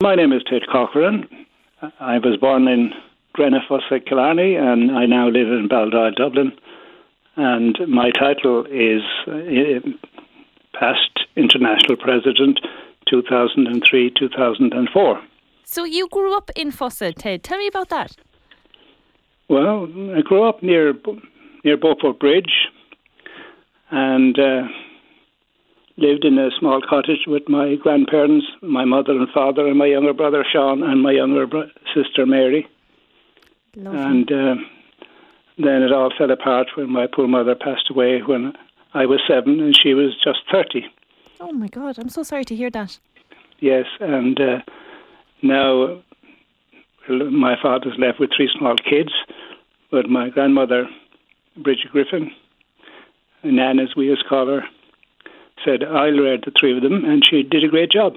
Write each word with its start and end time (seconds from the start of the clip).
My 0.00 0.14
name 0.14 0.32
is 0.32 0.42
Ted 0.48 0.62
Corcoran. 0.70 1.26
I 1.98 2.18
was 2.18 2.36
born 2.40 2.68
in 2.68 2.92
Grenafussa, 3.36 3.98
Killarney, 4.06 4.54
and 4.54 4.92
I 4.92 5.06
now 5.06 5.26
live 5.26 5.48
in 5.48 5.68
Baldoyle, 5.68 6.14
Dublin. 6.14 6.52
And 7.34 7.76
my 7.88 8.12
title 8.12 8.64
is 8.70 9.02
uh, 9.26 9.80
Past 10.72 11.26
International 11.34 11.96
President 11.96 12.60
2003 13.10 14.12
2004. 14.16 15.20
So 15.64 15.82
you 15.82 16.06
grew 16.12 16.36
up 16.36 16.52
in 16.54 16.70
Fossa, 16.70 17.12
Ted. 17.12 17.42
Tell 17.42 17.58
me 17.58 17.66
about 17.66 17.88
that. 17.88 18.16
Well, 19.48 19.88
I 20.16 20.20
grew 20.20 20.44
up 20.44 20.62
near 20.62 20.94
near 21.64 21.76
Beaufort 21.76 22.20
Bridge, 22.20 22.68
and 23.90 24.38
uh, 24.38 24.62
lived 25.98 26.24
in 26.24 26.38
a 26.38 26.50
small 26.58 26.80
cottage 26.80 27.26
with 27.26 27.48
my 27.48 27.74
grandparents, 27.74 28.46
my 28.62 28.84
mother 28.84 29.12
and 29.12 29.28
father, 29.34 29.66
and 29.66 29.76
my 29.76 29.86
younger 29.86 30.14
brother 30.14 30.44
Sean, 30.50 30.82
and 30.82 31.02
my 31.02 31.10
younger 31.10 31.46
bro- 31.46 31.68
sister 31.94 32.24
Mary. 32.24 32.66
Lovely. 33.74 34.00
And 34.00 34.32
uh, 34.32 34.54
then 35.58 35.82
it 35.82 35.92
all 35.92 36.10
fell 36.16 36.30
apart 36.30 36.68
when 36.76 36.90
my 36.90 37.06
poor 37.12 37.26
mother 37.26 37.54
passed 37.54 37.90
away 37.90 38.20
when 38.20 38.52
I 38.94 39.06
was 39.06 39.20
seven 39.28 39.60
and 39.60 39.76
she 39.76 39.92
was 39.92 40.14
just 40.22 40.38
30. 40.50 40.84
oh 41.40 41.52
my 41.52 41.68
God, 41.68 41.98
I'm 41.98 42.08
so 42.08 42.22
sorry 42.22 42.44
to 42.44 42.56
hear 42.56 42.70
that. 42.70 42.98
Yes, 43.60 43.86
and 44.00 44.40
uh, 44.40 44.58
now 45.42 46.00
my 47.08 47.56
father's 47.60 47.98
left 47.98 48.20
with 48.20 48.30
three 48.36 48.50
small 48.56 48.76
kids, 48.76 49.10
but 49.90 50.08
my 50.08 50.30
grandmother, 50.30 50.86
Bridget 51.56 51.90
Griffin, 51.90 52.30
Nan 53.42 53.80
as 53.80 53.96
we 53.96 54.12
as 54.12 54.18
call 54.28 54.46
her, 54.46 54.62
said 55.64 55.84
I'll 55.84 56.12
rear 56.12 56.38
the 56.38 56.52
three 56.58 56.76
of 56.76 56.82
them, 56.82 57.04
and 57.04 57.24
she 57.24 57.42
did 57.42 57.64
a 57.64 57.68
great 57.68 57.90
job. 57.90 58.14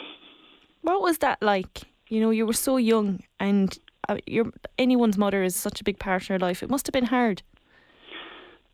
What 0.82 1.02
was 1.02 1.20
that 1.20 1.42
like? 1.42 1.84
You 2.10 2.22
know, 2.22 2.30
you 2.30 2.46
were 2.46 2.54
so 2.54 2.78
young, 2.78 3.22
and 3.40 3.78
uh, 4.10 4.18
your 4.26 4.46
anyone's 4.78 5.18
mother 5.18 5.44
is 5.44 5.56
such 5.56 5.82
a 5.82 5.84
big 5.84 6.00
part 6.00 6.24
of 6.24 6.30
your 6.30 6.40
life. 6.40 6.64
It 6.64 6.70
must 6.70 6.88
have 6.88 6.94
been 6.94 7.06
hard. 7.06 7.44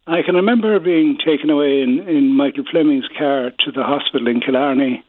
I 0.08 0.22
can 0.22 0.36
remember 0.36 0.80
being 0.80 1.18
taken 1.18 1.50
away 1.50 1.82
in, 1.82 2.00
in 2.08 2.36
Michael 2.36 2.64
Fleming's 2.72 3.10
car 3.18 3.52
to 3.66 3.72
the 3.72 3.84
hospital 3.84 4.28
in 4.28 4.40
Killarney, 4.40 5.04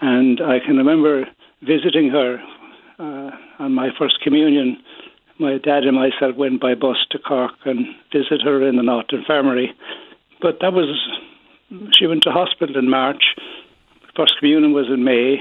and 0.00 0.40
I 0.42 0.58
can 0.60 0.76
remember 0.76 1.24
visiting 1.62 2.10
her 2.10 2.38
uh, 2.98 3.30
on 3.58 3.72
my 3.72 3.88
first 3.98 4.20
communion. 4.22 4.76
My 5.38 5.58
dad 5.58 5.84
and 5.84 5.96
myself 5.96 6.36
went 6.36 6.60
by 6.60 6.74
bus 6.74 6.98
to 7.10 7.18
Cork 7.18 7.52
and 7.64 7.86
visited 8.12 8.42
her 8.42 8.68
in 8.68 8.76
the 8.76 8.82
North 8.82 9.06
Infirmary. 9.10 9.74
But 10.40 10.58
that 10.60 10.72
was, 10.74 10.94
she 11.98 12.06
went 12.06 12.22
to 12.24 12.30
hospital 12.30 12.76
in 12.76 12.88
March. 12.88 13.22
First 14.16 14.38
communion 14.38 14.72
was 14.72 14.86
in 14.88 15.04
May. 15.04 15.38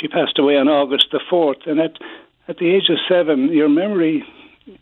She 0.00 0.08
passed 0.08 0.38
away 0.38 0.56
on 0.56 0.68
August 0.68 1.06
the 1.12 1.20
4th. 1.30 1.68
And 1.68 1.80
at, 1.80 1.98
at 2.48 2.58
the 2.58 2.70
age 2.70 2.88
of 2.88 2.98
seven, 3.08 3.48
your 3.52 3.68
memory, 3.68 4.24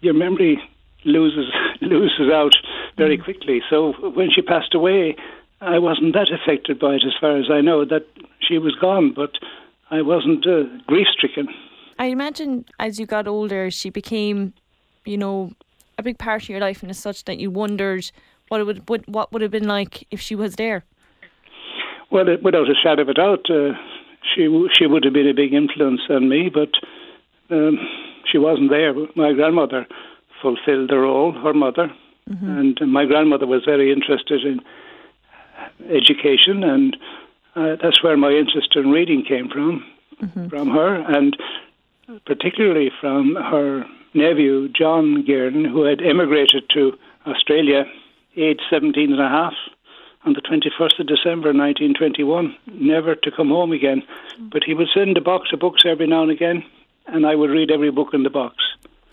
your 0.00 0.14
memory 0.14 0.60
loses 1.04 1.52
loses 1.80 2.30
out 2.32 2.54
very 2.96 3.16
quickly. 3.16 3.62
So 3.70 3.92
when 4.10 4.30
she 4.30 4.42
passed 4.42 4.74
away, 4.74 5.16
I 5.60 5.78
wasn't 5.78 6.14
that 6.14 6.28
affected 6.32 6.78
by 6.78 6.94
it, 6.94 7.02
as 7.06 7.14
far 7.20 7.36
as 7.36 7.50
I 7.50 7.60
know. 7.60 7.84
That 7.84 8.06
she 8.40 8.58
was 8.58 8.74
gone, 8.74 9.12
but 9.14 9.32
I 9.90 10.02
wasn't 10.02 10.46
uh, 10.46 10.64
grief 10.86 11.06
stricken. 11.12 11.48
I 11.98 12.06
imagine 12.06 12.64
as 12.78 12.98
you 12.98 13.06
got 13.06 13.26
older, 13.26 13.70
she 13.70 13.90
became, 13.90 14.54
you 15.04 15.18
know, 15.18 15.52
a 15.98 16.02
big 16.02 16.18
part 16.18 16.42
of 16.42 16.48
your 16.48 16.60
life, 16.60 16.82
and 16.82 16.90
as 16.90 16.98
such 16.98 17.24
that 17.24 17.38
you 17.38 17.50
wondered 17.50 18.10
what 18.50 18.60
it 18.60 18.64
would, 18.64 18.88
would 18.88 19.04
what 19.06 19.32
would 19.32 19.42
have 19.42 19.50
been 19.50 19.68
like 19.68 20.06
if 20.10 20.20
she 20.20 20.34
was 20.34 20.56
there. 20.56 20.84
Well, 22.10 22.28
it, 22.28 22.42
without 22.42 22.68
a 22.68 22.74
shadow 22.74 23.02
of 23.02 23.08
a 23.08 23.14
doubt, 23.14 23.48
uh, 23.48 23.72
she 24.34 24.44
w- 24.44 24.68
she 24.76 24.86
would 24.86 25.04
have 25.04 25.12
been 25.14 25.28
a 25.28 25.32
big 25.34 25.54
influence 25.54 26.00
on 26.10 26.28
me, 26.28 26.50
but 26.52 26.70
um, 27.50 27.78
she 28.30 28.38
wasn't 28.38 28.70
there. 28.70 28.92
My 29.14 29.32
grandmother 29.32 29.86
fulfilled 30.42 30.90
the 30.90 30.98
role, 30.98 31.32
her 31.32 31.54
mother, 31.54 31.90
and 32.26 32.78
my 32.92 33.04
grandmother 33.06 33.46
was 33.46 33.62
very 33.64 33.92
interested 33.92 34.44
in 34.44 34.60
education, 35.88 36.62
and 36.64 36.96
uh, 37.54 37.76
that's 37.82 38.02
where 38.02 38.16
my 38.16 38.30
interest 38.30 38.74
in 38.76 38.90
reading 38.90 39.24
came 39.24 39.48
from, 39.48 39.84
from 40.48 40.70
her, 40.70 40.94
and 40.94 41.36
particularly 42.26 42.90
from 43.00 43.34
her 43.36 43.84
nephew, 44.14 44.68
John 44.68 45.24
Gearden, 45.26 45.66
who 45.70 45.82
had 45.82 46.00
emigrated 46.02 46.64
to 46.74 46.92
Australia, 47.26 47.84
aged 48.36 48.62
17 48.70 49.12
and 49.12 49.20
a 49.20 49.28
half, 49.28 49.54
on 50.24 50.34
the 50.34 50.42
21st 50.42 51.00
of 51.00 51.06
December 51.06 51.48
1921, 51.52 52.54
never 52.74 53.14
to 53.14 53.30
come 53.30 53.48
home 53.48 53.72
again. 53.72 54.02
But 54.52 54.64
he 54.64 54.74
would 54.74 54.88
send 54.94 55.16
a 55.16 55.20
box 55.20 55.48
of 55.52 55.60
books 55.60 55.82
every 55.86 56.06
now 56.06 56.22
and 56.22 56.30
again, 56.30 56.64
and 57.06 57.26
I 57.26 57.34
would 57.34 57.50
read 57.50 57.70
every 57.70 57.90
book 57.90 58.08
in 58.12 58.22
the 58.22 58.30
box. 58.30 58.56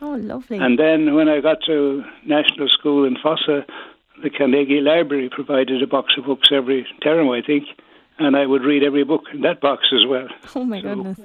Oh, 0.02 0.16
lovely. 0.16 0.58
And 0.58 0.78
then 0.78 1.16
when 1.16 1.30
I 1.30 1.40
got 1.40 1.58
to 1.66 2.04
national 2.26 2.68
school 2.70 3.06
in 3.06 3.16
Fossa, 3.22 3.66
the 4.22 4.30
Carnegie 4.30 4.82
Library 4.82 5.30
provided 5.32 5.82
a 5.82 5.88
box 5.88 6.14
of 6.18 6.26
books 6.26 6.50
every 6.52 6.86
term, 7.02 7.30
I 7.30 7.42
think, 7.42 7.66
and 8.20 8.36
I 8.36 8.46
would 8.46 8.64
read 8.64 8.84
every 8.84 9.04
book 9.04 9.24
in 9.34 9.42
that 9.42 9.62
box 9.62 9.86
as 9.94 10.06
well. 10.08 10.28
oh 10.56 10.66
my 10.66 10.82
so- 10.82 10.96
goodness. 10.96 11.20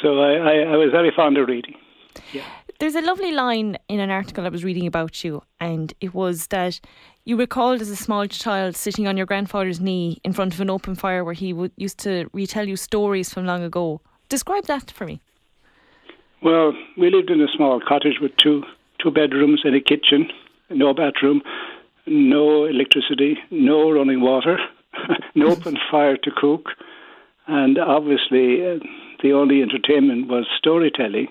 So 0.00 0.20
I, 0.20 0.32
I, 0.32 0.54
I 0.72 0.76
was 0.76 0.90
very 0.90 1.12
fond 1.14 1.38
of 1.38 1.46
reading. 1.46 1.76
There's 2.82 2.96
a 2.96 3.00
lovely 3.00 3.30
line 3.30 3.78
in 3.88 4.00
an 4.00 4.10
article 4.10 4.44
I 4.44 4.48
was 4.48 4.64
reading 4.64 4.88
about 4.88 5.22
you, 5.22 5.44
and 5.60 5.94
it 6.00 6.14
was 6.14 6.48
that 6.48 6.80
you 7.24 7.36
recalled 7.36 7.80
as 7.80 7.88
a 7.88 7.94
small 7.94 8.26
child 8.26 8.74
sitting 8.74 9.06
on 9.06 9.16
your 9.16 9.24
grandfather's 9.24 9.78
knee 9.78 10.20
in 10.24 10.32
front 10.32 10.52
of 10.52 10.60
an 10.60 10.68
open 10.68 10.96
fire 10.96 11.22
where 11.22 11.32
he 11.32 11.52
would, 11.52 11.70
used 11.76 11.98
to 11.98 12.28
retell 12.32 12.66
you 12.66 12.74
stories 12.74 13.32
from 13.32 13.46
long 13.46 13.62
ago. 13.62 14.00
Describe 14.28 14.64
that 14.64 14.90
for 14.90 15.06
me. 15.06 15.20
Well, 16.42 16.72
we 16.98 17.08
lived 17.08 17.30
in 17.30 17.40
a 17.40 17.46
small 17.56 17.80
cottage 17.80 18.18
with 18.20 18.36
two 18.36 18.64
two 18.98 19.12
bedrooms 19.12 19.60
and 19.62 19.76
a 19.76 19.80
kitchen, 19.80 20.28
no 20.68 20.92
bathroom, 20.92 21.40
no 22.08 22.64
electricity, 22.64 23.38
no 23.52 23.92
running 23.92 24.20
water, 24.20 24.58
no 25.36 25.50
open 25.50 25.76
fire 25.92 26.16
to 26.16 26.32
cook, 26.36 26.70
and 27.46 27.78
obviously 27.78 28.66
uh, 28.66 28.80
the 29.22 29.30
only 29.32 29.62
entertainment 29.62 30.26
was 30.26 30.46
storytelling. 30.58 31.28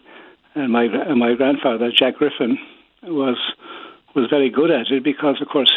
And 0.56 0.72
my 0.72 0.84
and 0.84 1.20
my 1.20 1.34
grandfather 1.34 1.92
Jack 1.98 2.16
Griffin 2.18 2.58
was 3.04 3.38
was 4.16 4.30
very 4.30 4.50
good 4.50 4.72
at 4.72 4.92
it 4.92 5.04
because, 5.04 5.42
of 5.42 5.48
course, 5.48 5.72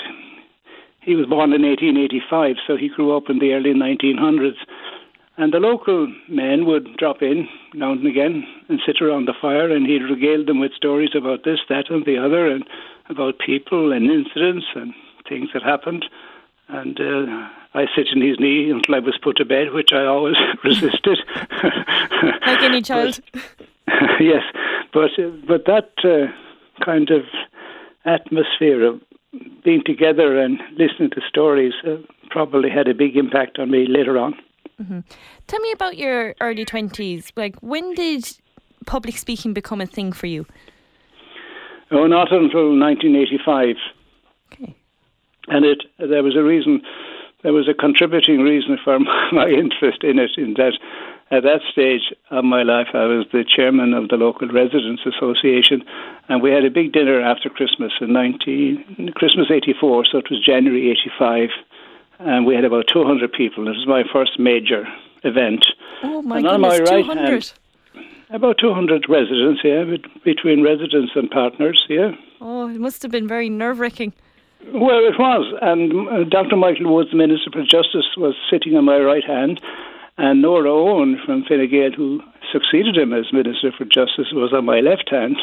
he 1.01 1.15
was 1.15 1.27
born 1.27 1.53
in 1.53 1.62
1885, 1.62 2.57
so 2.67 2.77
he 2.77 2.89
grew 2.89 3.17
up 3.17 3.29
in 3.29 3.39
the 3.39 3.53
early 3.53 3.75
1900s. 3.75 4.57
And 5.37 5.53
the 5.53 5.59
local 5.59 6.12
men 6.29 6.65
would 6.65 6.97
drop 6.97 7.21
in 7.21 7.49
now 7.75 7.93
and 7.93 8.07
again 8.07 8.47
and 8.69 8.81
sit 8.87 9.03
around 9.03 9.27
the 9.27 9.35
fire, 9.41 9.71
and 9.71 9.87
he'd 9.87 10.03
regale 10.03 10.45
them 10.45 10.61
with 10.61 10.73
stories 10.73 11.11
about 11.15 11.45
this, 11.45 11.61
that, 11.69 11.91
and 11.91 12.05
the 12.05 12.19
other, 12.19 12.47
and 12.47 12.65
about 13.09 13.39
people 13.39 13.93
and 13.93 14.11
incidents 14.11 14.67
and 14.75 14.95
things 15.29 15.51
that 15.53 15.62
happened. 15.62 16.05
And 16.69 16.99
uh, 16.99 17.49
I 17.75 17.87
sit 17.95 18.09
in 18.15 18.23
his 18.23 18.39
knee 18.39 18.71
until 18.71 18.95
I 18.95 19.01
was 19.01 19.19
put 19.23 19.37
to 19.37 19.45
bed, 19.45 19.73
which 19.73 19.91
I 19.93 20.05
always 20.05 20.37
resisted. 20.65 21.19
Like 22.47 22.62
any 22.62 22.81
child. 22.91 23.21
yes, 24.21 24.43
but 24.94 25.10
uh, 25.19 25.31
but 25.47 25.66
that 25.66 25.91
uh, 26.05 26.32
kind 26.84 27.10
of 27.10 27.22
atmosphere 28.05 28.84
of 28.87 29.00
being 29.65 29.82
together 29.84 30.38
and 30.41 30.60
listening 30.78 31.10
to 31.10 31.21
stories 31.28 31.75
uh, 31.87 31.97
probably 32.31 32.71
had 32.71 32.88
a 32.88 32.94
big 32.94 33.16
impact 33.16 33.59
on 33.59 33.71
me 33.71 33.87
later 33.88 34.16
on. 34.19 34.34
Tell 35.47 35.60
me 35.60 35.72
about 35.72 35.97
your 35.97 36.34
early 36.41 36.65
20s. 36.65 37.31
Like, 37.37 37.56
when 37.60 37.94
did 37.94 38.37
public 38.87 39.16
speaking 39.16 39.55
become 39.55 39.81
a 39.81 39.87
thing 39.87 40.12
for 40.12 40.27
you? 40.27 40.47
Oh, 41.91 42.06
not 42.06 42.32
until 42.32 42.76
1985. 42.78 43.76
Okay. 44.53 44.75
and 45.49 45.65
it 45.65 45.82
there 45.99 46.22
was 46.22 46.37
a 46.37 46.43
reason 46.43 46.82
there 47.43 47.53
was 47.53 47.69
a 47.69 47.75
contributing 47.75 48.41
reason 48.41 48.78
for 48.82 48.99
my 49.32 49.49
interest 49.49 50.03
in 50.03 50.19
it 50.19 50.32
in 50.37 50.55
that 50.55 50.78
at 51.31 51.43
that 51.43 51.61
stage 51.73 52.12
of 52.31 52.45
my 52.45 52.62
life 52.62 52.89
I 52.95 53.05
was 53.07 53.27
the 53.33 53.45
chairman 53.45 53.94
of 53.94 54.09
the 54.09 54.17
local 54.17 54.49
residents 54.49 55.03
association 55.06 55.82
and 56.29 56.43
we 56.43 56.50
had 56.50 56.65
a 56.65 56.71
big 56.71 56.93
dinner 56.93 57.21
after 57.21 57.49
Christmas 57.49 57.93
in 58.00 58.12
19 58.12 59.12
Christmas 59.15 59.47
84 59.50 60.05
so 60.11 60.19
it 60.19 60.31
was 60.31 60.44
January 60.44 60.91
85 60.91 61.49
and 62.21 62.47
we 62.47 62.55
had 62.55 62.65
about 62.65 62.87
200 62.93 63.32
people 63.32 63.67
it 63.67 63.71
was 63.76 63.87
my 63.87 64.05
first 64.12 64.38
major 64.38 64.87
event 65.25 65.67
Oh 66.03 66.23
my 66.23 66.38
And 66.38 66.47
on 66.47 66.61
my 66.61 66.71
goodness, 66.79 66.91
right 66.91 67.05
200. 67.05 67.29
hand- 67.29 67.53
about 68.31 68.59
200 68.59 69.06
residents 69.09 69.61
yeah 69.65 69.85
bet- 69.85 70.25
between 70.25 70.62
residents 70.62 71.12
and 71.15 71.31
partners 71.31 71.85
yeah 71.88 72.12
Oh, 72.41 72.69
it 72.69 72.79
must 72.81 73.00
have 73.03 73.11
been 73.11 73.26
very 73.26 73.49
nerve 73.49 73.79
wracking. 73.79 74.12
Well, 74.73 74.99
it 75.06 75.19
was. 75.19 75.55
And 75.62 76.09
uh, 76.09 76.25
Dr. 76.25 76.56
Michael 76.56 76.94
Woods, 76.94 77.11
the 77.11 77.17
Minister 77.17 77.50
for 77.50 77.62
Justice, 77.62 78.05
was 78.19 78.35
sitting 78.50 78.76
on 78.76 78.85
my 78.85 78.99
right 78.99 79.25
hand, 79.25 79.62
and 80.16 80.43
Nora 80.43 80.70
Owen 80.70 81.19
from 81.25 81.44
Fine 81.44 81.69
Gael, 81.70 81.93
who 81.93 82.20
succeeded 82.52 82.96
him 82.96 83.12
as 83.12 83.32
Minister 83.32 83.72
for 83.76 83.84
Justice, 83.84 84.32
was 84.32 84.52
on 84.52 84.64
my 84.64 84.81
left 84.81 85.11
hand. 85.11 85.37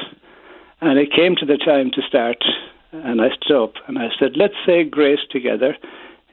And 0.81 0.97
it 0.97 1.11
came 1.13 1.35
to 1.35 1.45
the 1.45 1.57
time 1.57 1.91
to 1.93 2.01
start, 2.07 2.37
and 2.91 3.21
I 3.21 3.27
stood 3.35 3.61
up 3.63 3.73
and 3.87 3.99
I 3.99 4.09
said, 4.19 4.31
Let's 4.35 4.55
say 4.65 4.83
grace 4.83 5.19
together 5.29 5.75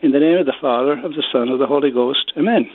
in 0.00 0.12
the 0.12 0.20
name 0.20 0.38
of 0.38 0.46
the 0.46 0.54
Father, 0.60 0.92
of 0.92 1.12
the 1.12 1.24
Son, 1.32 1.48
of 1.48 1.58
the 1.58 1.66
Holy 1.66 1.90
Ghost. 1.90 2.32
Amen. 2.36 2.70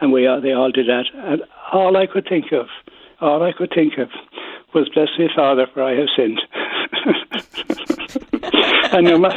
and 0.00 0.12
we 0.12 0.26
all, 0.26 0.40
they 0.40 0.52
all 0.52 0.70
did 0.70 0.86
that. 0.86 1.06
And 1.14 1.42
all 1.72 1.96
I 1.96 2.06
could 2.06 2.26
think 2.28 2.52
of, 2.52 2.66
all 3.20 3.42
I 3.42 3.52
could 3.52 3.72
think 3.74 3.94
of, 3.98 4.08
was 4.74 4.88
bless 4.94 5.08
me, 5.18 5.28
Father, 5.34 5.66
for 5.72 5.82
I 5.82 5.94
have 5.94 6.08
sinned. 6.16 6.40
and 8.92 9.06
no, 9.06 9.18
ma- 9.18 9.34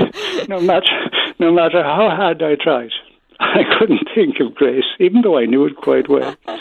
no 0.48 0.60
matter 0.60 1.10
no 1.40 1.52
matter 1.52 1.82
how 1.82 2.10
hard 2.10 2.44
I 2.44 2.56
tried, 2.56 2.92
I 3.58 3.64
couldn't 3.78 4.08
think 4.14 4.40
of 4.40 4.56
grace, 4.56 4.86
even 5.00 5.22
though 5.22 5.38
I 5.38 5.46
knew 5.46 5.66
it 5.66 5.76
quite 5.78 6.10
well. 6.10 6.36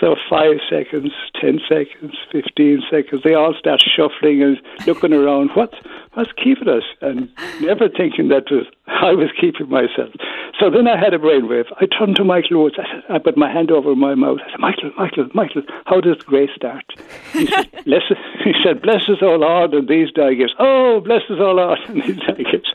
So 0.00 0.14
five 0.28 0.56
seconds, 0.68 1.10
ten 1.40 1.58
seconds, 1.66 2.16
fifteen 2.30 2.82
seconds, 2.90 3.22
they 3.24 3.32
all 3.32 3.54
start 3.58 3.80
shuffling 3.80 4.42
and 4.42 4.60
looking 4.86 5.14
around. 5.14 5.52
What 5.54 5.72
what's 6.12 6.32
keeping 6.32 6.68
us? 6.68 6.82
And 7.00 7.30
never 7.62 7.88
thinking 7.88 8.28
that 8.28 8.50
was 8.50 8.66
I 8.86 9.12
was 9.12 9.30
keeping 9.40 9.70
myself. 9.70 10.12
So 10.60 10.70
then 10.70 10.86
I 10.86 10.98
had 10.98 11.14
a 11.14 11.18
brainwave. 11.18 11.66
I 11.80 11.86
turned 11.86 12.16
to 12.16 12.24
Michael 12.24 12.62
Woods. 12.62 12.76
I, 12.78 12.84
said, 12.84 13.04
I 13.08 13.18
put 13.18 13.36
my 13.36 13.50
hand 13.50 13.70
over 13.70 13.94
my 13.94 14.14
mouth. 14.14 14.38
I 14.46 14.50
said, 14.50 14.60
Michael, 14.60 14.90
Michael, 14.96 15.28
Michael, 15.34 15.62
how 15.86 16.00
does 16.00 16.16
grace 16.18 16.50
start? 16.54 16.84
He 17.32 17.46
said, 17.46 17.70
bless, 17.84 18.02
he 18.44 18.52
said, 18.62 18.82
bless 18.82 19.08
us, 19.08 19.18
O 19.22 19.36
Lord, 19.36 19.74
and 19.74 19.88
these 19.88 20.10
delegates. 20.12 20.52
Oh, 20.58 21.00
bless 21.00 21.22
us, 21.30 21.38
O 21.40 21.52
Lord, 21.52 21.78
and 21.88 22.02
these 22.02 22.16
delegates. 22.16 22.68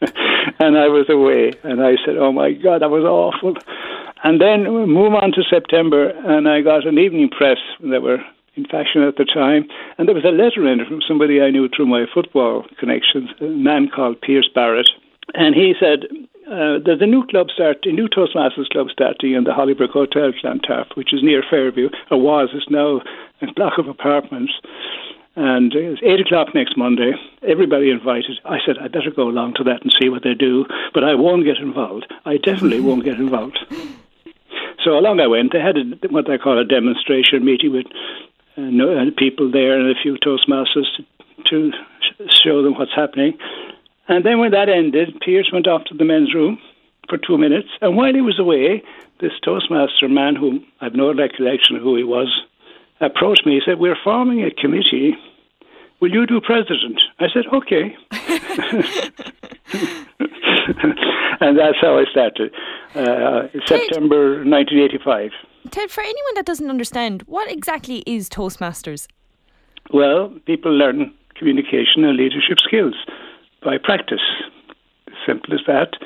and 0.58 0.78
I 0.78 0.88
was 0.88 1.06
away. 1.08 1.52
And 1.64 1.82
I 1.82 1.96
said, 2.04 2.16
oh 2.16 2.32
my 2.32 2.52
God, 2.52 2.82
that 2.82 2.90
was 2.90 3.04
awful. 3.04 3.54
And 4.24 4.40
then 4.40 4.64
move 4.64 5.14
on 5.14 5.32
to 5.32 5.42
September, 5.48 6.08
and 6.10 6.48
I 6.48 6.60
got 6.60 6.86
an 6.86 6.98
evening 6.98 7.28
press. 7.30 7.58
They 7.80 7.98
were 7.98 8.18
in 8.56 8.64
fashion 8.66 9.02
at 9.02 9.16
the 9.16 9.24
time, 9.24 9.68
and 9.96 10.08
there 10.08 10.14
was 10.14 10.24
a 10.24 10.34
letter 10.34 10.66
in 10.66 10.80
it 10.80 10.88
from 10.88 11.00
somebody 11.06 11.40
I 11.40 11.50
knew 11.50 11.68
through 11.68 11.86
my 11.86 12.06
football 12.12 12.64
connections, 12.78 13.30
a 13.40 13.44
man 13.44 13.88
called 13.88 14.20
Pierce 14.20 14.50
Barrett. 14.52 14.90
And 15.34 15.54
he 15.54 15.74
said, 15.78 16.06
uh, 16.50 16.80
there's 16.84 17.02
a 17.02 17.06
new 17.06 17.24
club 17.26 17.48
start, 17.54 17.84
a 17.84 17.92
new 17.92 18.08
Toastmasters 18.08 18.68
club 18.70 18.88
starting 18.90 19.34
in 19.34 19.44
the 19.44 19.52
Hollybrook 19.52 19.90
Hotel, 19.90 20.32
Clontarf, 20.40 20.88
which 20.94 21.12
is 21.12 21.22
near 21.22 21.44
Fairview, 21.48 21.90
or 22.10 22.20
was, 22.20 22.48
it's 22.54 22.70
now 22.70 23.00
a 23.42 23.52
block 23.54 23.78
of 23.78 23.86
apartments. 23.86 24.52
And 25.38 25.72
it's 25.72 26.02
eight 26.02 26.18
o'clock 26.18 26.52
next 26.52 26.76
Monday. 26.76 27.12
Everybody 27.46 27.90
invited. 27.90 28.40
I 28.44 28.58
said, 28.66 28.76
I 28.78 28.88
better 28.88 29.12
go 29.14 29.28
along 29.28 29.54
to 29.54 29.64
that 29.64 29.82
and 29.82 29.94
see 30.00 30.08
what 30.08 30.24
they 30.24 30.34
do, 30.34 30.66
but 30.92 31.04
I 31.04 31.14
won't 31.14 31.44
get 31.44 31.58
involved. 31.58 32.12
I 32.24 32.38
definitely 32.38 32.80
won't 32.80 33.04
get 33.04 33.18
involved. 33.18 33.58
So 34.84 34.96
along 34.96 35.18
I 35.18 35.26
went. 35.26 35.52
They 35.52 35.60
had 35.60 35.76
a, 35.76 35.82
what 36.08 36.26
they 36.28 36.38
call 36.38 36.56
a 36.56 36.64
demonstration 36.64 37.44
meeting 37.44 37.72
with 37.72 37.86
uh, 38.56 38.62
uh, 38.62 39.10
people 39.18 39.50
there 39.50 39.78
and 39.78 39.90
a 39.90 40.00
few 40.00 40.16
Toastmasters 40.16 40.86
to, 40.96 41.02
to 41.46 41.72
show 42.30 42.62
them 42.62 42.74
what's 42.74 42.94
happening. 42.94 43.36
And 44.06 44.24
then 44.24 44.38
when 44.38 44.52
that 44.52 44.68
ended, 44.68 45.20
Pierce 45.20 45.50
went 45.52 45.66
off 45.66 45.84
to 45.86 45.94
the 45.94 46.04
men's 46.04 46.32
room 46.32 46.58
for 47.08 47.18
two 47.18 47.36
minutes. 47.36 47.68
And 47.80 47.96
while 47.96 48.14
he 48.14 48.20
was 48.20 48.38
away, 48.38 48.82
this 49.20 49.32
Toastmaster 49.44 50.08
man, 50.08 50.36
whom 50.36 50.64
I've 50.80 50.94
no 50.94 51.12
recollection 51.12 51.74
of 51.74 51.82
who 51.82 51.96
he 51.96 52.04
was, 52.04 52.28
approached 53.00 53.46
me. 53.46 53.54
He 53.54 53.60
said, 53.66 53.78
We're 53.78 53.98
forming 54.02 54.44
a 54.44 54.50
committee. 54.50 55.16
Will 56.00 56.12
you 56.12 56.26
do 56.26 56.40
president? 56.40 57.00
I 57.18 57.26
said, 57.32 57.44
Okay. 57.52 57.96
and 61.40 61.58
that's 61.58 61.78
how 61.80 61.98
I 61.98 62.04
started. 62.10 62.52
Uh, 62.94 63.48
September 63.66 64.44
1985. 64.44 65.30
Ted, 65.70 65.90
for 65.90 66.00
anyone 66.02 66.34
that 66.34 66.46
doesn't 66.46 66.70
understand, 66.70 67.22
what 67.26 67.50
exactly 67.50 68.02
is 68.06 68.28
Toastmasters? 68.28 69.06
Well, 69.92 70.32
people 70.46 70.72
learn 70.72 71.12
communication 71.36 72.04
and 72.04 72.16
leadership 72.16 72.58
skills 72.60 72.94
by 73.62 73.76
practice. 73.82 74.20
Simple 75.26 75.54
as 75.54 75.60
that. 75.66 75.96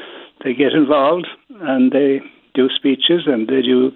They 0.45 0.55
get 0.55 0.73
involved 0.73 1.27
and 1.61 1.93
they 1.93 2.21
do 2.55 2.69
speeches 2.75 3.23
and 3.27 3.49
they 3.49 3.63
do 3.63 3.93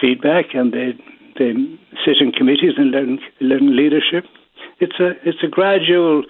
feedback 0.00 0.54
and 0.54 0.72
they 0.72 0.92
they 1.38 1.52
sit 2.04 2.16
in 2.20 2.32
committees 2.32 2.72
and 2.76 2.90
learn 2.90 3.18
learn 3.40 3.76
leadership. 3.76 4.24
It's 4.80 4.98
a 4.98 5.10
it's 5.28 5.42
a 5.42 5.48
gradual 5.48 6.24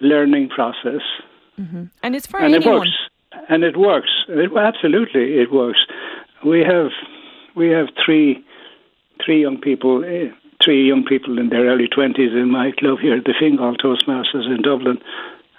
learning 0.00 0.48
process, 0.48 1.02
mm-hmm. 1.58 1.84
and 2.02 2.16
it's 2.16 2.26
for 2.26 2.40
and 2.40 2.54
anyone. 2.54 2.74
it 2.74 2.78
works. 2.78 2.98
And 3.48 3.64
it 3.64 3.76
works. 3.76 4.10
It, 4.28 4.50
absolutely, 4.56 5.38
it 5.38 5.52
works. 5.52 5.80
We 6.44 6.60
have 6.60 6.90
we 7.54 7.68
have 7.70 7.88
three 8.04 8.44
three 9.24 9.42
young 9.42 9.60
people, 9.60 10.04
eh, 10.04 10.28
three 10.64 10.86
young 10.86 11.04
people 11.04 11.38
in 11.38 11.48
their 11.48 11.66
early 11.66 11.88
twenties 11.88 12.32
in 12.32 12.50
my 12.50 12.72
club 12.78 12.98
here 13.00 13.16
at 13.16 13.24
the 13.24 13.34
Fingal 13.38 13.76
Toastmasters 13.76 14.46
in 14.46 14.62
Dublin, 14.62 14.98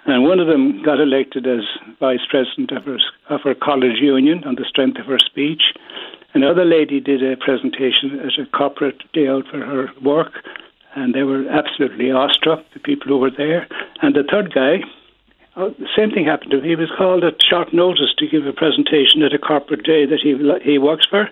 and 0.06 0.24
one 0.24 0.40
of 0.40 0.46
them 0.46 0.82
got 0.82 1.00
elected 1.00 1.46
as 1.46 1.60
vice 2.00 2.24
president 2.28 2.72
of 2.72 2.84
her, 2.84 2.98
of 3.28 3.42
her 3.42 3.54
college 3.54 4.00
union 4.00 4.42
on 4.44 4.54
the 4.56 4.64
strength 4.64 4.98
of 4.98 5.06
her 5.06 5.18
speech. 5.18 5.62
Another 6.32 6.64
lady 6.64 7.00
did 7.00 7.22
a 7.22 7.36
presentation 7.36 8.20
at 8.20 8.38
a 8.40 8.46
corporate 8.56 9.02
day 9.12 9.28
out 9.28 9.46
for 9.50 9.58
her 9.58 9.90
work, 10.02 10.32
and 10.94 11.14
they 11.14 11.22
were 11.22 11.48
absolutely 11.48 12.10
awestruck, 12.10 12.64
the 12.74 12.80
people 12.80 13.08
who 13.08 13.18
were 13.18 13.30
there. 13.30 13.66
And 14.02 14.14
the 14.14 14.24
third 14.28 14.52
guy, 14.52 14.80
oh, 15.56 15.70
the 15.78 15.88
same 15.96 16.10
thing 16.10 16.26
happened 16.26 16.50
to 16.52 16.58
him. 16.58 16.64
He 16.64 16.76
was 16.76 16.90
called 16.96 17.24
at 17.24 17.42
short 17.42 17.72
notice 17.72 18.14
to 18.18 18.26
give 18.26 18.46
a 18.46 18.52
presentation 18.52 19.22
at 19.22 19.34
a 19.34 19.38
corporate 19.38 19.84
day 19.84 20.06
that 20.06 20.20
he 20.20 20.36
he 20.64 20.78
works 20.78 21.06
for. 21.08 21.28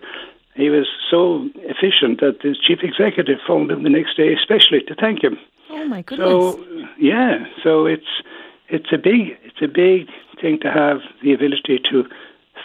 He 0.54 0.70
was 0.70 0.86
so 1.10 1.48
efficient 1.56 2.20
that 2.20 2.40
the 2.42 2.56
chief 2.66 2.80
executive 2.82 3.38
phoned 3.46 3.70
him 3.70 3.84
the 3.84 3.90
next 3.90 4.16
day, 4.16 4.32
especially 4.34 4.80
to 4.88 4.94
thank 4.94 5.22
him. 5.22 5.38
Oh 5.70 5.84
my 5.84 6.02
goodness! 6.02 6.28
So 6.28 6.64
yeah, 6.98 7.46
so 7.62 7.86
it's 7.86 8.22
it's 8.68 8.92
a 8.92 8.98
big 8.98 9.38
it's 9.44 9.62
a 9.62 9.68
big 9.68 10.08
thing 10.40 10.58
to 10.60 10.70
have 10.70 10.98
the 11.22 11.32
ability 11.32 11.80
to 11.90 12.04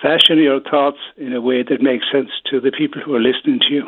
fashion 0.02 0.38
your 0.38 0.60
thoughts 0.60 1.00
in 1.18 1.34
a 1.34 1.42
way 1.42 1.64
that 1.64 1.82
makes 1.82 2.06
sense 2.12 2.30
to 2.50 2.60
the 2.60 2.72
people 2.72 3.02
who 3.02 3.16
are 3.16 3.22
listening 3.22 3.60
to 3.60 3.74
you. 3.74 3.88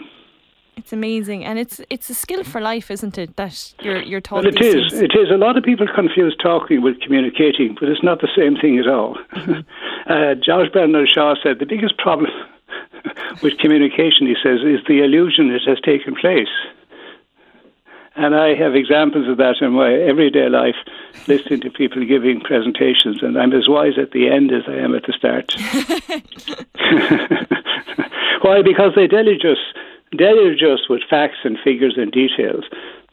It's 0.78 0.92
amazing, 0.92 1.46
and 1.46 1.58
it's 1.58 1.80
it's 1.90 2.10
a 2.10 2.14
skill 2.14 2.44
for 2.44 2.60
life, 2.60 2.92
isn't 2.92 3.18
it? 3.18 3.36
That 3.38 3.74
you're 3.82 4.02
you're 4.02 4.22
taught. 4.22 4.44
Well, 4.44 4.54
it 4.54 4.62
is. 4.62 4.92
Things. 4.92 5.02
It 5.02 5.16
is. 5.18 5.32
A 5.32 5.38
lot 5.38 5.58
of 5.58 5.64
people 5.64 5.88
confuse 5.88 6.36
talking 6.42 6.82
with 6.82 7.00
communicating, 7.02 7.76
but 7.80 7.90
it's 7.90 8.04
not 8.04 8.22
the 8.22 8.30
same 8.36 8.56
thing 8.58 8.78
at 8.80 8.88
all. 8.88 9.18
Mm-hmm. 9.34 9.62
uh, 10.12 10.36
George 10.36 10.72
Bernard 10.74 11.10
Shaw 11.10 11.36
said 11.42 11.60
the 11.60 11.66
biggest 11.66 11.98
problem 11.98 12.32
with 13.44 13.58
communication, 13.58 14.28
he 14.28 14.36
says, 14.44 14.60
is 14.62 14.82
the 14.88 15.02
illusion 15.04 15.50
it 15.52 15.64
has 15.66 15.80
taken 15.82 16.16
place. 16.16 16.52
And 18.18 18.34
I 18.34 18.56
have 18.56 18.76
examples 18.76 19.28
of 19.28 19.38
that 19.38 19.62
in 19.62 19.74
my 19.74 19.94
everyday 19.94 20.48
life, 20.48 20.76
listening 21.28 21.62
to 21.62 21.70
people 21.70 22.06
giving 22.06 22.40
presentations, 22.40 23.22
and 23.22 23.38
I'm 23.38 23.52
as 23.52 23.68
wise 23.68 23.98
at 23.98 24.12
the 24.12 24.30
end 24.30 24.52
as 24.52 24.64
I 24.68 24.76
am 24.76 24.96
at 24.96 25.04
the 25.06 25.14
start. 25.14 25.54
Why? 28.42 28.62
Because 28.62 28.94
they 28.96 29.08
deluge 29.08 29.44
us, 29.44 29.58
deluge 30.18 30.60
just 30.60 30.90
with 30.90 31.02
facts 31.10 31.38
and 31.44 31.58
figures 31.64 31.96
and 31.98 32.12
details 32.12 32.66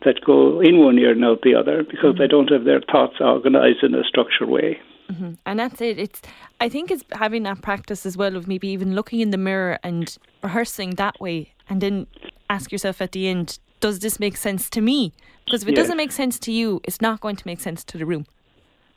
that 0.04 0.20
go 0.24 0.60
in 0.60 0.78
one 0.78 0.98
ear 0.98 1.12
and 1.12 1.24
out 1.24 1.42
the 1.42 1.54
other 1.54 1.84
because 1.84 2.12
mm-hmm. 2.12 2.18
they 2.18 2.26
don't 2.26 2.50
have 2.50 2.64
their 2.64 2.80
thoughts 2.80 3.16
organized 3.20 3.82
in 3.82 3.94
a 3.94 4.02
structured 4.04 4.48
way. 4.48 4.78
Mm-hmm. 5.10 5.32
And 5.46 5.58
that's 5.58 5.80
it. 5.80 5.98
It's 5.98 6.22
I 6.60 6.68
think 6.68 6.90
it's 6.90 7.04
having 7.12 7.42
that 7.44 7.62
practice 7.62 8.06
as 8.06 8.16
well 8.16 8.36
of 8.36 8.48
maybe 8.48 8.68
even 8.68 8.94
looking 8.94 9.20
in 9.20 9.30
the 9.30 9.36
mirror 9.36 9.78
and 9.82 10.16
rehearsing 10.42 10.90
that 10.92 11.20
way, 11.20 11.52
and 11.68 11.80
then 11.80 12.06
ask 12.48 12.72
yourself 12.72 13.00
at 13.00 13.12
the 13.12 13.28
end, 13.28 13.58
does 13.80 13.98
this 13.98 14.18
make 14.20 14.36
sense 14.36 14.70
to 14.70 14.80
me? 14.80 15.12
Because 15.44 15.62
if 15.62 15.68
it 15.68 15.72
yes. 15.72 15.84
doesn't 15.84 15.96
make 15.96 16.12
sense 16.12 16.38
to 16.40 16.52
you, 16.52 16.80
it's 16.84 17.00
not 17.00 17.20
going 17.20 17.36
to 17.36 17.46
make 17.46 17.60
sense 17.60 17.84
to 17.84 17.98
the 17.98 18.06
room. 18.06 18.26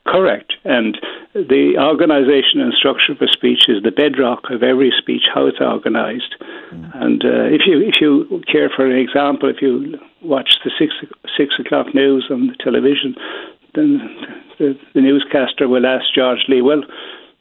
Correct. 0.06 0.54
And 0.64 0.98
the 1.36 1.76
organisation 1.78 2.62
and 2.62 2.74
structure 2.74 3.12
of 3.12 3.22
a 3.22 3.28
speech 3.28 3.68
is 3.68 3.84
the 3.84 3.92
bedrock 3.92 4.50
of 4.52 4.64
every 4.64 4.94
speech, 4.98 5.24
how 5.34 5.46
it's 5.46 5.60
organised. 5.60 6.34
Mm. 6.72 7.04
And 7.04 7.26
uh, 7.26 7.44
if 7.52 7.68
you 7.68 7.82
if 7.82 8.00
you 8.00 8.42
care 8.50 8.70
for 8.74 8.86
an 8.86 8.96
example, 8.96 9.50
if 9.50 9.62
you 9.62 10.00
watch 10.22 10.60
the 10.64 10.72
six 10.80 10.96
six 11.36 11.60
o'clock 11.60 11.94
news 11.94 12.28
on 12.32 12.48
the 12.48 12.56
television, 12.64 13.16
then 13.76 14.00
the, 14.60 14.80
the 14.94 15.02
newscaster 15.02 15.68
will 15.68 15.86
ask 15.86 16.06
George 16.16 16.46
Lee, 16.48 16.62
"Well, 16.62 16.84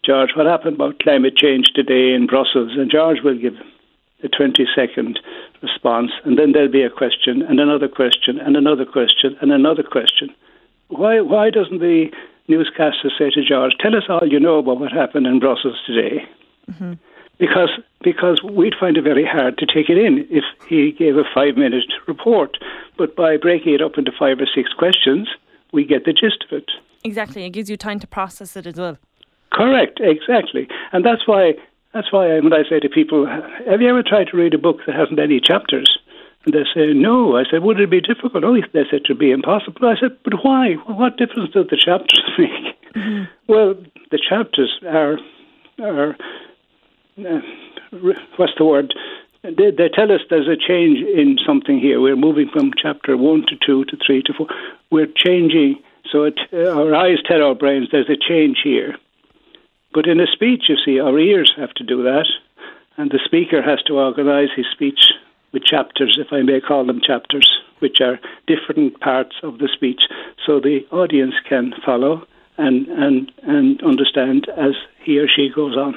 George, 0.04 0.30
what 0.34 0.46
happened 0.46 0.74
about 0.74 0.98
climate 0.98 1.36
change 1.36 1.68
today 1.72 2.12
in 2.14 2.26
Brussels?" 2.26 2.72
And 2.76 2.90
George 2.90 3.22
will 3.22 3.38
give 3.38 3.54
a 4.24 4.28
20 4.28 4.66
second 4.74 5.20
response, 5.62 6.10
and 6.24 6.36
then 6.36 6.50
there'll 6.50 6.68
be 6.68 6.82
a 6.82 6.90
question, 6.90 7.42
and 7.42 7.60
another 7.60 7.88
question, 7.88 8.40
and 8.40 8.56
another 8.56 8.84
question, 8.86 9.36
and 9.40 9.52
another 9.52 9.84
question. 9.84 10.34
Why, 10.88 11.20
why 11.20 11.50
doesn't 11.50 11.78
the 11.80 12.10
newscaster 12.48 13.10
say 13.18 13.30
to 13.30 13.44
George, 13.44 13.72
Tell 13.80 13.96
us 13.96 14.04
all 14.08 14.26
you 14.28 14.40
know 14.40 14.58
about 14.58 14.80
what 14.80 14.92
happened 14.92 15.26
in 15.26 15.40
Brussels 15.40 15.80
today? 15.86 16.24
Mm-hmm. 16.70 16.94
Because, 17.38 17.70
because 18.02 18.40
we'd 18.42 18.74
find 18.78 18.96
it 18.96 19.02
very 19.02 19.26
hard 19.26 19.58
to 19.58 19.66
take 19.66 19.88
it 19.88 19.98
in 19.98 20.26
if 20.30 20.44
he 20.68 20.92
gave 20.92 21.16
a 21.16 21.24
five 21.34 21.56
minute 21.56 21.92
report. 22.06 22.58
But 22.96 23.16
by 23.16 23.36
breaking 23.36 23.74
it 23.74 23.82
up 23.82 23.98
into 23.98 24.12
five 24.16 24.38
or 24.38 24.46
six 24.54 24.72
questions, 24.72 25.28
we 25.72 25.84
get 25.84 26.04
the 26.04 26.12
gist 26.12 26.44
of 26.48 26.56
it. 26.56 26.70
Exactly. 27.02 27.44
It 27.44 27.50
gives 27.50 27.68
you 27.68 27.76
time 27.76 27.98
to 28.00 28.06
process 28.06 28.56
it 28.56 28.66
as 28.66 28.76
well. 28.76 28.98
Correct, 29.52 30.00
exactly. 30.00 30.68
And 30.92 31.04
that's 31.04 31.26
why 31.26 31.54
that's 31.92 32.12
why 32.12 32.40
when 32.40 32.52
I 32.52 32.68
say 32.68 32.80
to 32.80 32.88
people, 32.88 33.26
have 33.26 33.80
you 33.80 33.88
ever 33.88 34.02
tried 34.02 34.28
to 34.28 34.36
read 34.36 34.52
a 34.52 34.58
book 34.58 34.78
that 34.86 34.96
hasn't 34.96 35.20
any 35.20 35.40
chapters? 35.40 35.98
And 36.44 36.54
they 36.54 36.64
say, 36.74 36.92
no. 36.92 37.36
I 37.36 37.44
said, 37.50 37.62
would 37.62 37.80
it 37.80 37.90
be 37.90 38.00
difficult? 38.00 38.44
Oh, 38.44 38.54
they 38.54 38.84
said, 38.90 39.00
it 39.00 39.08
would 39.08 39.18
be 39.18 39.30
impossible. 39.30 39.86
I 39.86 39.98
said, 39.98 40.16
but 40.24 40.44
why? 40.44 40.74
What 40.86 41.16
difference 41.16 41.52
do 41.52 41.64
the 41.64 41.76
chapters 41.76 42.22
make? 42.38 42.94
Mm-hmm. 42.94 43.24
Well, 43.48 43.74
the 44.10 44.20
chapters 44.28 44.78
are, 44.86 45.18
are 45.80 46.16
uh, 47.18 47.40
what's 48.36 48.52
the 48.58 48.64
word? 48.64 48.94
they, 49.44 49.70
they 49.70 49.88
tell 49.88 50.10
us 50.10 50.20
there's 50.30 50.48
a 50.48 50.56
change 50.56 50.98
in 50.98 51.38
something 51.46 51.78
here. 51.78 52.00
We're 52.00 52.16
moving 52.16 52.48
from 52.48 52.72
chapter 52.80 53.16
one 53.16 53.44
to 53.48 53.56
two 53.64 53.84
to 53.86 53.96
three 54.04 54.22
to 54.22 54.32
four. 54.32 54.46
We're 54.90 55.12
changing. 55.14 55.82
So 56.10 56.24
it, 56.24 56.38
uh, 56.52 56.70
our 56.70 56.94
eyes 56.94 57.18
tell 57.26 57.42
our 57.42 57.54
brains 57.54 57.88
there's 57.92 58.08
a 58.08 58.16
change 58.16 58.58
here. 58.64 58.96
But 59.92 60.06
in 60.06 60.20
a 60.20 60.26
speech, 60.26 60.64
you 60.68 60.76
see, 60.84 60.98
our 60.98 61.18
ears 61.18 61.52
have 61.56 61.72
to 61.74 61.84
do 61.84 62.02
that, 62.04 62.26
and 62.96 63.10
the 63.10 63.20
speaker 63.24 63.62
has 63.62 63.80
to 63.82 63.98
organise 63.98 64.50
his 64.56 64.66
speech 64.72 65.12
with 65.54 65.64
chapters, 65.64 66.18
if 66.20 66.32
I 66.32 66.42
may 66.42 66.60
call 66.60 66.84
them 66.84 67.00
chapters, 67.00 67.48
which 67.78 67.98
are 68.02 68.18
different 68.46 69.00
parts 69.00 69.36
of 69.42 69.58
the 69.58 69.68
speech, 69.72 70.02
so 70.44 70.60
the 70.60 70.80
audience 70.90 71.34
can 71.48 71.72
follow 71.86 72.26
and 72.58 72.86
and 72.88 73.32
and 73.42 73.82
understand 73.82 74.48
as 74.56 74.74
he 75.02 75.18
or 75.18 75.26
she 75.26 75.48
goes 75.54 75.76
on. 75.76 75.94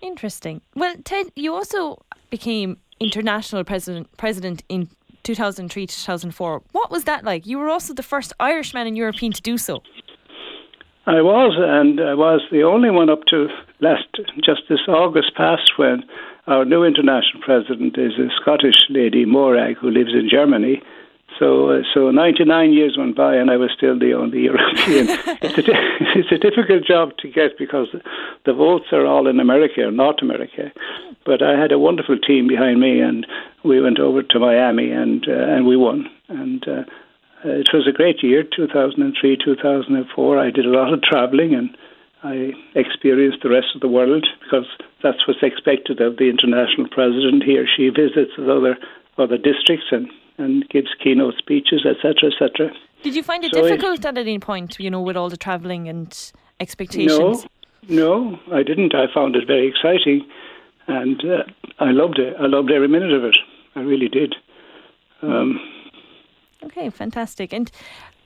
Interesting. 0.00 0.60
Well, 0.76 0.94
Ted, 1.04 1.26
you 1.34 1.52
also 1.54 1.98
became 2.30 2.78
international 3.00 3.64
president 3.64 4.16
president 4.16 4.62
in 4.68 4.88
2003 5.24 5.86
2004. 5.86 6.62
What 6.72 6.90
was 6.90 7.04
that 7.04 7.24
like? 7.24 7.46
You 7.46 7.58
were 7.58 7.68
also 7.68 7.92
the 7.94 8.02
first 8.02 8.32
Irishman 8.38 8.86
in 8.86 8.96
European 8.96 9.32
to 9.32 9.42
do 9.42 9.58
so. 9.58 9.82
I 11.08 11.22
was, 11.22 11.56
and 11.56 12.00
I 12.00 12.12
was 12.12 12.42
the 12.52 12.64
only 12.64 12.90
one 12.90 13.08
up 13.08 13.24
to 13.30 13.48
last 13.80 14.04
just 14.44 14.68
this 14.68 14.84
August 14.88 15.34
past 15.34 15.78
when 15.78 16.04
our 16.46 16.66
new 16.66 16.84
international 16.84 17.40
president 17.40 17.96
is 17.96 18.12
a 18.18 18.28
Scottish 18.38 18.76
lady, 18.90 19.24
Morag, 19.24 19.78
who 19.78 19.90
lives 19.90 20.12
in 20.12 20.28
Germany. 20.30 20.82
So, 21.38 21.70
uh, 21.70 21.82
so 21.94 22.10
99 22.10 22.74
years 22.74 22.96
went 22.98 23.16
by, 23.16 23.36
and 23.36 23.50
I 23.50 23.56
was 23.56 23.70
still 23.74 23.98
the 23.98 24.12
only 24.12 24.40
European. 24.52 25.08
it's, 25.40 25.56
a, 25.56 25.64
it's 26.18 26.32
a 26.32 26.36
difficult 26.36 26.84
job 26.84 27.16
to 27.20 27.28
get 27.28 27.56
because 27.56 27.88
the 28.44 28.52
votes 28.52 28.92
are 28.92 29.06
all 29.06 29.28
in 29.28 29.40
America 29.40 29.84
or 29.84 29.90
North 29.90 30.20
America. 30.20 30.70
But 31.24 31.40
I 31.40 31.58
had 31.58 31.72
a 31.72 31.78
wonderful 31.78 32.18
team 32.18 32.48
behind 32.48 32.80
me, 32.80 33.00
and 33.00 33.26
we 33.64 33.80
went 33.80 33.98
over 33.98 34.22
to 34.22 34.38
Miami, 34.38 34.90
and 34.90 35.26
uh, 35.26 35.32
and 35.32 35.66
we 35.66 35.78
won. 35.78 36.10
And 36.28 36.68
uh, 36.68 36.82
it 37.44 37.68
was 37.72 37.86
a 37.86 37.92
great 37.92 38.22
year, 38.22 38.42
2003, 38.42 39.36
2004. 39.44 40.38
I 40.38 40.50
did 40.50 40.66
a 40.66 40.70
lot 40.70 40.92
of 40.92 41.02
traveling, 41.02 41.54
and 41.54 41.76
I 42.22 42.52
experienced 42.74 43.42
the 43.42 43.50
rest 43.50 43.68
of 43.74 43.80
the 43.80 43.88
world 43.88 44.26
because 44.42 44.66
that's 45.02 45.26
what's 45.26 45.42
expected 45.42 46.00
of 46.00 46.16
the 46.16 46.28
international 46.28 46.88
president. 46.90 47.44
He 47.44 47.58
or 47.58 47.66
she 47.66 47.90
visits 47.90 48.32
other 48.38 48.76
other 49.18 49.38
districts 49.38 49.86
and 49.90 50.08
and 50.38 50.68
gives 50.68 50.88
keynote 51.02 51.34
speeches, 51.36 51.84
etc., 51.84 52.30
etc. 52.30 52.70
Did 53.02 53.14
you 53.14 53.22
find 53.22 53.44
it 53.44 53.52
so 53.54 53.62
difficult 53.62 54.04
at 54.04 54.18
any 54.18 54.38
point, 54.38 54.78
you 54.78 54.90
know, 54.90 55.00
with 55.00 55.16
all 55.16 55.28
the 55.28 55.36
travelling 55.36 55.88
and 55.88 56.32
expectations? 56.60 57.46
No, 57.88 58.36
no, 58.36 58.40
I 58.52 58.62
didn't. 58.62 58.94
I 58.94 59.12
found 59.12 59.36
it 59.36 59.46
very 59.46 59.68
exciting, 59.68 60.26
and 60.86 61.20
uh, 61.24 61.44
I 61.78 61.90
loved 61.90 62.18
it. 62.18 62.34
I 62.40 62.46
loved 62.46 62.70
every 62.70 62.88
minute 62.88 63.12
of 63.12 63.24
it. 63.24 63.36
I 63.76 63.80
really 63.80 64.08
did. 64.08 64.34
Um, 65.22 65.60
okay, 66.64 66.90
fantastic. 66.90 67.52
And 67.52 67.70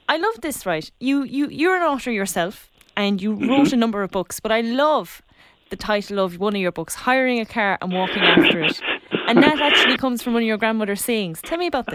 I 0.08 0.16
love 0.16 0.40
this. 0.40 0.66
Right, 0.66 0.90
you 1.00 1.22
you 1.24 1.48
you're 1.48 1.76
an 1.76 1.82
author 1.82 2.10
yourself, 2.10 2.70
and 2.96 3.20
you 3.20 3.34
mm-hmm. 3.34 3.48
wrote 3.48 3.72
a 3.72 3.76
number 3.76 4.02
of 4.02 4.10
books. 4.10 4.40
But 4.40 4.52
I 4.52 4.60
love 4.60 5.22
the 5.70 5.76
title 5.76 6.18
of 6.18 6.38
one 6.38 6.54
of 6.54 6.60
your 6.60 6.72
books, 6.72 6.94
"Hiring 6.94 7.40
a 7.40 7.46
Car 7.46 7.78
and 7.80 7.92
Walking 7.92 8.22
After 8.22 8.62
It." 8.62 8.80
And 9.28 9.42
that 9.42 9.60
actually 9.60 9.96
comes 9.96 10.22
from 10.22 10.34
one 10.34 10.42
of 10.42 10.46
your 10.46 10.58
grandmother's 10.58 11.02
sayings. 11.02 11.40
Tell 11.42 11.56
me 11.56 11.66
about 11.66 11.86
this. 11.86 11.94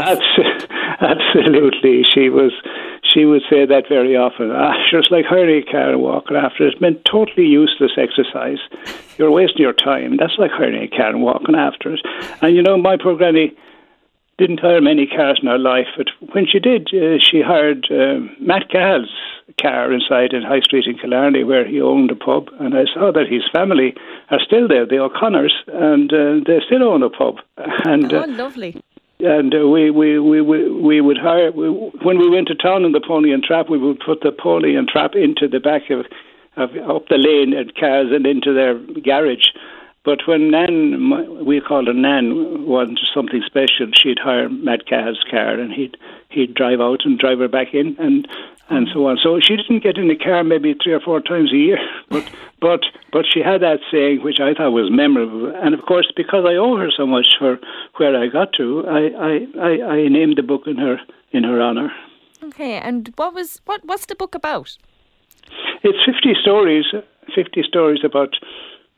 Absolutely. 1.02 2.04
She 2.14 2.30
was 2.30 2.52
she 3.04 3.26
would 3.26 3.42
say 3.50 3.66
that 3.66 3.84
very 3.90 4.16
often. 4.16 4.52
Ah, 4.52 4.74
sure, 4.90 5.00
it's 5.00 5.12
like 5.12 5.26
hiring 5.26 5.64
a 5.64 5.72
car 5.72 5.90
and 5.90 6.02
walking 6.02 6.38
after 6.38 6.68
it. 6.68 6.76
It 6.76 6.82
meant 6.82 7.06
totally 7.06 7.46
useless 7.46 7.92
exercise. 7.98 8.60
You're 9.18 9.32
wasting 9.32 9.62
your 9.62 9.74
time. 9.74 10.18
That's 10.18 10.38
like 10.38 10.52
hiring 10.52 10.82
a 10.82 10.88
car 10.88 11.10
and 11.10 11.22
walking 11.22 11.56
after 11.56 11.94
it. 11.94 12.02
And 12.42 12.56
you 12.56 12.62
know, 12.62 12.78
my 12.78 12.98
poor 12.98 13.16
granny 13.16 13.56
didn't 14.38 14.60
hire 14.60 14.82
many 14.82 15.08
cars 15.08 15.40
in 15.42 15.48
her 15.48 15.58
life, 15.58 15.88
but 15.98 16.08
when 16.34 16.46
she 16.46 16.60
did, 16.60 16.88
uh, 16.94 17.18
she 17.20 17.42
hired 17.42 17.88
uh, 17.90 18.20
Matt 18.40 18.70
Cahill's 18.70 19.10
car 19.60 19.92
inside 19.92 20.34
in 20.34 20.44
High 20.44 20.60
Street 20.60 20.86
in 20.86 20.98
Killarney, 20.98 21.44
where 21.44 21.68
he 21.68 21.82
owned 21.82 22.12
a 22.12 22.16
pub, 22.16 22.50
and 22.60 22.76
I 22.76 22.86
saw 22.94 23.12
that 23.12 23.28
his 23.28 23.44
family 23.52 23.96
are 24.30 24.40
still 24.40 24.68
there, 24.68 24.86
the 24.86 25.00
O'Connors, 25.00 25.56
and 25.68 26.14
uh, 26.14 26.40
they 26.46 26.60
still 26.66 26.84
own 26.84 27.04
a 27.04 27.10
pub. 27.10 27.38
And 27.86 28.14
oh, 28.14 28.26
lovely. 28.28 28.82
And 29.20 29.54
uh, 29.56 29.68
we, 29.68 29.90
we, 29.90 30.20
we, 30.20 30.42
we, 30.42 30.70
we 30.70 31.02
would 31.02 31.18
hire, 31.18 31.52
we, 31.52 31.70
when 32.04 32.20
we 32.20 32.30
went 32.30 32.48
to 32.50 32.56
town 32.56 32.86
in 32.86 32.92
the 32.92 33.02
pony 33.02 33.34
and 33.34 33.42
trap, 33.42 33.68
we 33.70 33.80
would 33.80 34.00
put 34.00 34.22
the 34.22 34.32
pony 34.32 34.76
and 34.76 34.88
trap 34.88 35.16
into 35.16 35.48
the 35.48 35.60
back 35.60 35.90
of, 35.90 36.06
of 36.56 36.70
up 36.90 37.08
the 37.08 37.18
lane 37.18 37.54
and 37.58 37.74
cars 37.76 38.08
and 38.12 38.28
into 38.28 38.54
their 38.54 38.78
garage 39.02 39.48
but 40.08 40.26
when 40.26 40.52
Nan, 40.52 41.46
we 41.46 41.60
called 41.60 41.88
her 41.88 41.94
Nan, 41.94 42.66
wanted 42.66 42.98
something 43.14 43.42
special, 43.46 43.92
she'd 43.94 44.20
hire 44.20 44.48
Matt 44.48 44.88
Cahill's 44.88 45.22
car 45.30 45.60
and 45.60 45.74
he'd 45.74 45.98
he'd 46.30 46.54
drive 46.54 46.80
out 46.80 47.02
and 47.04 47.20
drive 47.20 47.40
her 47.40 47.50
back 47.50 47.74
in 47.74 47.94
and 48.00 48.26
and 48.70 48.88
so 48.94 49.06
on. 49.08 49.18
So 49.22 49.42
she 49.42 49.58
didn't 49.58 49.84
get 49.84 49.98
in 49.98 50.08
the 50.08 50.16
car 50.16 50.46
maybe 50.46 50.74
three 50.82 50.94
or 50.94 51.02
four 51.02 51.20
times 51.20 51.52
a 51.52 51.58
year, 51.58 51.80
but 52.10 52.24
but 52.62 52.84
but 53.12 53.26
she 53.30 53.42
had 53.42 53.60
that 53.64 53.82
saying 53.92 54.24
which 54.24 54.40
I 54.40 54.54
thought 54.54 54.72
was 54.72 54.90
memorable. 54.90 55.54
And 55.54 55.74
of 55.74 55.82
course, 55.82 56.10
because 56.16 56.46
I 56.48 56.56
owe 56.56 56.78
her 56.78 56.90
so 56.90 57.06
much 57.06 57.36
for 57.38 57.60
where 57.98 58.16
I 58.16 58.28
got 58.28 58.54
to, 58.54 58.86
I 58.88 59.02
I, 59.30 59.34
I, 59.60 59.72
I 59.96 60.08
named 60.08 60.38
the 60.38 60.44
book 60.44 60.68
in 60.68 60.78
her 60.78 61.02
in 61.34 61.44
her 61.44 61.62
honour. 61.62 61.92
Okay, 62.46 62.76
and 62.76 63.12
what 63.18 63.34
was 63.34 63.60
what 63.66 63.82
what's 63.84 64.06
the 64.06 64.16
book 64.16 64.36
about? 64.36 64.78
It's 65.84 66.00
fifty 66.06 66.34
stories, 66.42 66.86
fifty 67.36 67.62
stories 67.62 68.06
about 68.06 68.38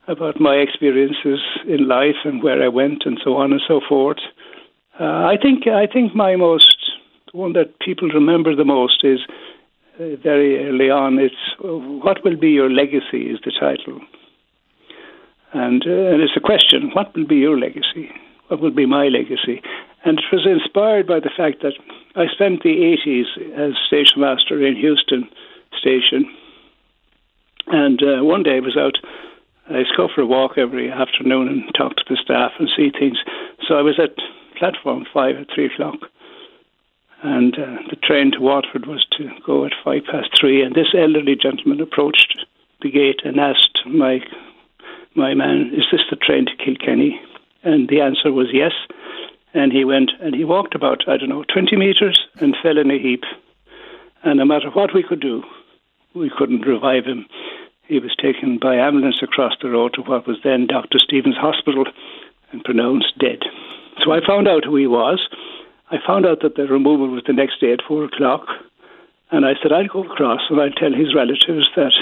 about 0.09 0.41
my 0.41 0.55
experiences 0.55 1.39
in 1.67 1.87
life 1.87 2.17
and 2.25 2.41
where 2.41 2.61
I 2.63 2.67
went 2.67 3.03
and 3.05 3.19
so 3.23 3.37
on 3.37 3.51
and 3.51 3.61
so 3.67 3.79
forth. 3.87 4.17
Uh, 4.99 5.03
I 5.03 5.37
think 5.41 5.67
I 5.67 5.85
think 5.87 6.15
my 6.15 6.35
most 6.35 6.75
one 7.31 7.53
that 7.53 7.79
people 7.79 8.09
remember 8.09 8.55
the 8.55 8.65
most 8.65 9.03
is 9.03 9.19
uh, 9.99 10.15
very 10.21 10.67
early 10.67 10.89
on. 10.89 11.19
It's 11.19 11.35
what 11.59 12.23
will 12.25 12.35
be 12.35 12.49
your 12.49 12.69
legacy 12.69 13.29
is 13.29 13.39
the 13.45 13.51
title, 13.51 14.01
and 15.53 15.83
uh, 15.85 16.11
and 16.11 16.21
it's 16.21 16.35
a 16.35 16.41
question: 16.41 16.89
what 16.93 17.15
will 17.15 17.27
be 17.27 17.37
your 17.37 17.57
legacy? 17.57 18.09
What 18.47 18.61
will 18.61 18.71
be 18.71 18.87
my 18.87 19.07
legacy? 19.07 19.61
And 20.03 20.17
it 20.17 20.25
was 20.31 20.47
inspired 20.47 21.05
by 21.05 21.19
the 21.19 21.29
fact 21.35 21.61
that 21.61 21.73
I 22.15 22.25
spent 22.33 22.63
the 22.63 22.97
80s 23.05 23.27
as 23.55 23.73
station 23.85 24.21
master 24.21 24.65
in 24.65 24.75
Heuston 24.75 25.29
Station, 25.77 26.25
and 27.67 28.01
uh, 28.01 28.23
one 28.23 28.41
day 28.41 28.57
I 28.57 28.59
was 28.59 28.75
out 28.75 28.97
I 29.69 29.83
go 29.95 30.09
for 30.13 30.21
a 30.21 30.25
walk 30.25 30.57
every 30.57 30.91
afternoon 30.91 31.47
and 31.47 31.63
talk 31.77 31.95
to 31.95 32.03
the 32.09 32.17
staff 32.21 32.53
and 32.57 32.69
see 32.75 32.89
things. 32.89 33.17
So 33.67 33.75
I 33.75 33.83
was 33.83 33.99
at 33.99 34.15
platform 34.57 35.05
five 35.13 35.35
at 35.37 35.47
three 35.53 35.67
o'clock, 35.67 36.09
and 37.21 37.53
uh, 37.53 37.77
the 37.89 37.95
train 38.01 38.31
to 38.31 38.39
Waterford 38.39 38.87
was 38.87 39.05
to 39.17 39.29
go 39.45 39.65
at 39.65 39.73
five 39.83 40.03
past 40.09 40.29
three. 40.39 40.63
And 40.63 40.73
this 40.73 40.93
elderly 40.97 41.35
gentleman 41.35 41.81
approached 41.81 42.45
the 42.81 42.89
gate 42.89 43.21
and 43.23 43.39
asked 43.39 43.79
my 43.85 44.21
my 45.15 45.35
man, 45.35 45.71
"Is 45.73 45.85
this 45.91 46.01
the 46.09 46.15
train 46.15 46.47
to 46.47 46.63
Kilkenny?" 46.63 47.21
And 47.63 47.89
the 47.89 48.01
answer 48.01 48.31
was 48.31 48.47
yes. 48.51 48.73
And 49.53 49.71
he 49.71 49.83
went 49.85 50.11
and 50.19 50.33
he 50.33 50.45
walked 50.45 50.73
about 50.73 51.07
I 51.07 51.17
don't 51.17 51.29
know 51.29 51.43
twenty 51.43 51.75
meters 51.75 52.19
and 52.41 52.57
fell 52.63 52.79
in 52.79 52.89
a 52.89 52.97
heap. 52.97 53.23
And 54.23 54.39
no 54.39 54.45
matter 54.45 54.69
what 54.71 54.95
we 54.95 55.03
could 55.03 55.21
do, 55.21 55.43
we 56.15 56.31
couldn't 56.35 56.65
revive 56.65 57.05
him 57.05 57.25
he 57.89 57.99
was 57.99 58.15
taken 58.15 58.59
by 58.59 58.75
ambulance 58.75 59.19
across 59.21 59.53
the 59.61 59.69
road 59.69 59.95
to 59.95 60.01
what 60.01 60.27
was 60.27 60.37
then 60.43 60.67
Dr. 60.67 60.99
Steevens' 60.99 61.35
Hospital 61.35 61.85
and 62.51 62.63
pronounced 62.63 63.17
dead. 63.17 63.41
So 64.03 64.11
I 64.11 64.25
found 64.25 64.47
out 64.47 64.63
who 64.63 64.75
he 64.75 64.87
was. 64.87 65.27
I 65.89 65.97
found 66.05 66.25
out 66.25 66.41
that 66.43 66.55
the 66.55 66.67
removal 66.67 67.09
was 67.09 67.23
the 67.25 67.33
next 67.33 67.59
day 67.59 67.73
at 67.73 67.81
four 67.87 68.05
o'clock. 68.05 68.45
And 69.31 69.43
I 69.45 69.53
said, 69.61 69.73
I'd 69.73 69.89
go 69.89 70.03
across 70.03 70.41
and 70.49 70.61
I'd 70.61 70.75
tell 70.75 70.93
his 70.93 71.15
relatives 71.15 71.67
that 71.75 71.93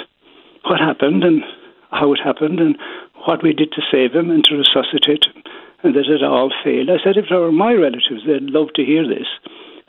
what 0.63 0.79
happened 0.79 1.23
and 1.23 1.41
how 1.89 2.11
it 2.13 2.19
happened 2.21 2.59
and 2.59 2.77
what 3.25 3.41
we 3.41 3.53
did 3.53 3.71
to 3.71 3.81
save 3.89 4.13
him 4.13 4.29
and 4.29 4.43
to 4.43 4.55
resuscitate 4.55 5.25
him 5.25 5.43
and 5.83 5.95
that 5.95 6.09
it 6.09 6.23
all 6.23 6.51
failed. 6.63 6.89
I 6.89 7.01
said, 7.01 7.15
if 7.15 7.29
they 7.29 7.35
were 7.35 7.51
my 7.51 7.73
relatives, 7.73 8.25
they'd 8.25 8.43
love 8.43 8.73
to 8.75 8.83
hear 8.83 9.07
this. 9.07 9.27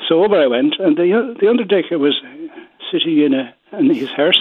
So 0.07 0.25
over 0.25 0.40
I 0.40 0.47
went, 0.47 0.76
and 0.78 0.97
the, 0.97 1.37
the 1.40 1.49
undertaker 1.49 1.99
was 1.99 2.21
sitting 2.93 3.19
in, 3.19 3.35
a, 3.35 3.55
in 3.73 3.93
his 3.93 4.11
hearse 4.11 4.40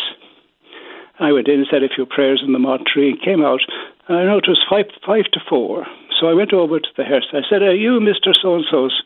I 1.19 1.31
went 1.31 1.47
in 1.47 1.59
and 1.59 1.67
said 1.69 1.83
a 1.83 1.89
few 1.89 2.05
prayers 2.05 2.43
in 2.45 2.53
the 2.53 2.59
mortuary 2.59 3.09
and 3.09 3.21
came 3.21 3.43
out. 3.43 3.61
And 4.07 4.17
I 4.17 4.25
know 4.25 4.37
it 4.37 4.47
was 4.47 4.63
five, 4.69 4.85
five 5.05 5.25
to 5.33 5.39
four. 5.49 5.85
So 6.19 6.27
I 6.27 6.33
went 6.33 6.53
over 6.53 6.79
to 6.79 6.89
the 6.95 7.03
hearse. 7.03 7.27
I 7.33 7.41
said, 7.49 7.61
Are 7.61 7.75
you 7.75 7.99
Mr. 7.99 8.33
So 8.39 8.55
and 8.55 8.65
so's 8.69 9.01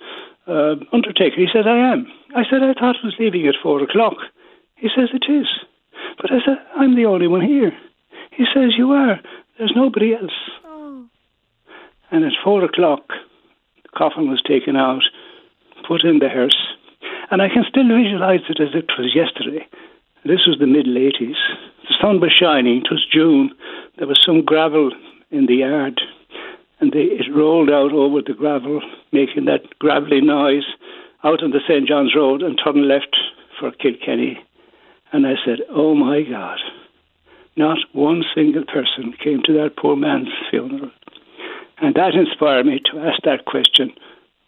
uh, 0.48 0.75
undertaker? 0.91 1.36
He 1.38 1.48
said, 1.51 1.68
I 1.68 1.91
am. 1.91 2.08
I 2.36 2.44
said, 2.50 2.63
I 2.63 2.74
thought 2.74 2.96
it 2.96 3.06
was 3.06 3.15
leaving 3.20 3.48
at 3.48 3.56
four 3.62 3.82
o'clock. 3.82 4.18
He 4.75 4.89
says, 4.96 5.10
It 5.13 5.32
is. 5.32 5.48
But 6.18 6.32
I 6.32 6.39
said, 6.46 6.58
I'm 6.75 6.96
the 6.96 7.06
only 7.06 7.27
one 7.27 7.41
here. 7.41 7.72
He 8.32 8.46
says, 8.53 8.74
You 8.77 8.91
are. 8.91 9.20
There's 9.58 9.74
nobody 9.75 10.13
else. 10.13 10.38
Oh. 10.65 11.06
And 12.12 12.25
at 12.25 12.34
four 12.44 12.63
o'clock, 12.63 13.08
the 13.84 13.89
coffin 13.98 14.30
was 14.30 14.41
taken 14.41 14.75
out, 14.75 15.03
put 15.88 16.03
in 16.03 16.20
the 16.20 16.30
hearse. 16.30 16.75
And 17.30 17.41
I 17.41 17.48
can 17.48 17.63
still 17.70 17.88
visualize 17.88 18.41
it 18.50 18.60
as 18.60 18.75
it 18.75 18.89
was 18.98 19.15
yesterday. 19.15 19.65
This 20.25 20.46
was 20.46 20.58
the 20.60 20.68
middle 20.68 20.96
80s. 20.96 21.39
Sun 22.01 22.20
was 22.20 22.31
shining. 22.34 22.77
It 22.77 22.91
was 22.91 23.05
June. 23.12 23.51
There 23.98 24.08
was 24.08 24.20
some 24.25 24.43
gravel 24.43 24.91
in 25.29 25.46
the 25.46 25.55
yard. 25.55 26.01
and 26.79 26.91
they, 26.91 27.03
it 27.03 27.27
rolled 27.34 27.70
out 27.70 27.93
over 27.93 28.22
the 28.25 28.34
gravel, 28.34 28.81
making 29.12 29.46
that 29.46 29.77
gravelly 29.79 30.20
noise 30.22 30.65
out 31.24 31.43
on 31.43 31.51
the 31.51 31.60
St. 31.67 31.88
John's 31.88 32.15
Road 32.15 32.41
and 32.41 32.60
turned 32.63 32.88
left 32.88 33.15
for 33.60 33.72
Kilkenny. 33.72 34.39
And 35.13 35.27
I 35.27 35.34
said, 35.46 35.60
Oh 35.70 35.93
my 35.93 36.24
God, 36.24 36.60
not 37.55 37.77
one 37.93 38.24
single 38.34 38.65
person 38.65 39.13
came 39.24 39.41
to 39.46 39.53
that 39.53 39.77
poor 39.77 39.96
man's 39.96 40.29
funeral. 40.50 40.91
And 41.79 41.96
that 41.96 42.15
inspired 42.15 42.65
me 42.65 42.79
to 42.91 43.00
ask 43.00 43.22
that 43.24 43.46
question 43.46 43.91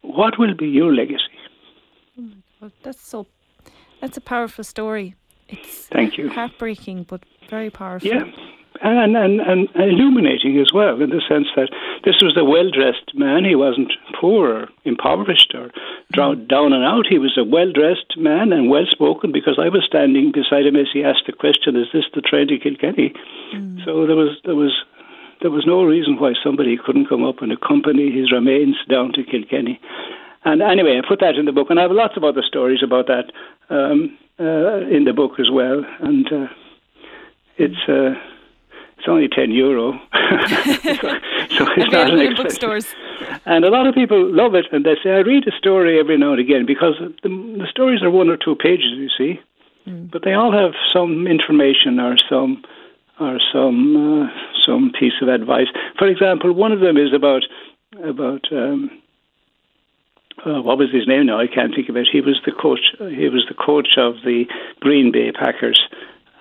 What 0.02 0.40
will 0.40 0.56
be 0.56 0.68
your 0.68 0.94
legacy? 0.94 1.38
Oh, 2.20 2.30
well, 2.62 2.72
that's 2.82 3.02
so, 3.02 3.28
that's 4.02 4.18
a 4.18 4.22
powerful 4.22 4.64
story. 4.64 5.16
It's 5.54 5.88
Thank 5.88 6.18
you. 6.18 6.30
heartbreaking, 6.30 7.06
but 7.10 7.22
very 7.50 7.70
powerful. 7.70 8.10
Yeah. 8.10 8.26
And, 8.82 9.16
and, 9.16 9.40
and, 9.40 9.70
illuminating 9.76 10.60
as 10.60 10.74
well, 10.74 11.00
in 11.02 11.12
the 11.12 11.22
sense 11.30 11.48
that 11.56 11.70
this 12.04 12.16
was 12.22 12.36
a 12.36 12.44
well 12.44 12.70
dressed 12.70 13.16
man. 13.16 13.46
He 13.46 13.56
wasn't 13.56 13.94
poor 14.20 14.50
or 14.50 14.70
impoverished 14.84 15.54
or 15.56 15.72
mm. 16.14 16.48
down 16.50 16.74
and 16.74 16.84
out. 16.84 17.06
He 17.08 17.18
was 17.18 17.38
a 17.38 17.46
well 17.46 17.72
dressed 17.72 18.18
man 18.18 18.52
and 18.52 18.70
well 18.70 18.86
spoken 18.90 19.32
because 19.32 19.58
I 19.58 19.70
was 19.70 19.86
standing 19.88 20.34
beside 20.34 20.66
him 20.66 20.76
as 20.76 20.88
he 20.92 21.04
asked 21.04 21.28
the 21.28 21.34
question, 21.34 21.78
Is 21.78 21.88
this 21.94 22.06
the 22.14 22.22
train 22.22 22.48
to 22.48 22.58
Kilkenny? 22.58 23.14
Mm. 23.54 23.86
So 23.86 24.06
there 24.06 24.18
was, 24.18 24.36
there, 24.44 24.56
was, 24.56 24.74
there 25.42 25.52
was 25.52 25.66
no 25.66 25.84
reason 25.84 26.18
why 26.18 26.34
somebody 26.44 26.76
couldn't 26.76 27.08
come 27.08 27.24
up 27.24 27.42
and 27.42 27.54
accompany 27.54 28.12
his 28.12 28.34
remains 28.34 28.76
down 28.90 29.14
to 29.14 29.24
Kilkenny. 29.24 29.80
And 30.46 30.62
anyway, 30.62 31.00
I 31.00 31.08
put 31.08 31.22
that 31.22 31.36
in 31.36 31.46
the 31.46 31.54
book, 31.54 31.70
and 31.70 31.80
I 31.80 31.84
have 31.84 31.92
lots 31.92 32.18
of 32.18 32.24
other 32.24 32.42
stories 32.42 32.84
about 32.84 33.08
that 33.08 33.32
um, 33.70 34.18
uh, 34.40 34.88
in 34.88 35.06
the 35.06 35.14
book 35.14 35.40
as 35.40 35.50
well. 35.52 35.84
And 36.00 36.32
uh, 36.32 36.48
it's 37.58 37.78
uh, 37.88 38.14
it's 38.98 39.08
only 39.08 39.28
ten 39.28 39.52
euro, 39.52 39.92
so, 40.14 40.48
so 41.58 41.68
it's 41.76 41.92
not 41.92 42.14
an 42.14 42.20
in 42.20 42.36
bookstores. 42.36 42.88
And 43.46 43.66
a 43.66 43.70
lot 43.70 43.88
of 43.88 43.94
people 43.96 44.34
love 44.34 44.56
it, 44.56 44.66
and 44.72 44.86
they 44.86 44.96
say, 45.04 45.12
"I 45.12 45.20
read 45.20 45.48
a 45.48 45.58
story 45.58 46.00
every 46.00 46.18
now 46.18 46.32
and 46.32 46.40
again 46.40 46.66
because 46.66 46.96
the, 47.22 47.30
the 47.30 47.68
stories 47.70 48.02
are 48.02 48.10
one 48.10 48.30
or 48.30 48.38
two 48.38 48.56
pages, 48.56 48.94
you 48.96 49.10
see, 49.18 49.40
mm. 49.88 50.10
but 50.10 50.24
they 50.24 50.34
all 50.34 50.52
have 50.52 50.72
some 50.92 51.28
information 51.28 52.00
or 52.00 52.16
some 52.30 52.64
or 53.20 53.40
some 53.52 54.24
uh, 54.24 54.28
some 54.66 54.92
piece 54.98 55.22
of 55.22 55.28
advice. 55.28 55.68
For 56.00 56.08
example, 56.08 56.54
one 56.54 56.72
of 56.72 56.80
them 56.80 56.98
is 56.98 57.14
about 57.14 57.44
about." 58.04 58.52
Um, 58.52 59.03
uh, 60.46 60.62
what 60.62 60.78
was 60.78 60.92
his 60.92 61.08
name 61.08 61.28
now? 61.28 61.40
I 61.40 61.48
can't 61.48 61.74
think 61.74 61.90
of 61.90 61.98
it. 61.98 62.08
He 62.12 62.22
was 62.22 62.40
the 62.46 62.52
coach. 62.52 62.94
He 63.00 63.30
was 63.30 63.46
the 63.48 63.56
coach 63.56 63.98
of 63.98 64.16
the 64.24 64.46
Green 64.80 65.12
Bay 65.12 65.32
Packers, 65.32 65.80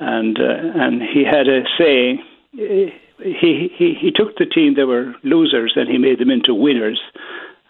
and 0.01 0.39
uh, 0.39 0.83
and 0.83 1.03
he 1.03 1.25
had 1.25 1.49
a 1.49 1.63
saying. 1.79 2.23
He, 2.53 3.71
he 3.79 3.97
he 4.01 4.11
took 4.11 4.37
the 4.37 4.47
team 4.47 4.75
that 4.75 4.87
were 4.87 5.15
losers 5.23 5.75
and 5.77 5.89
he 5.89 5.97
made 5.97 6.19
them 6.19 6.31
into 6.31 6.55
winners, 6.55 7.01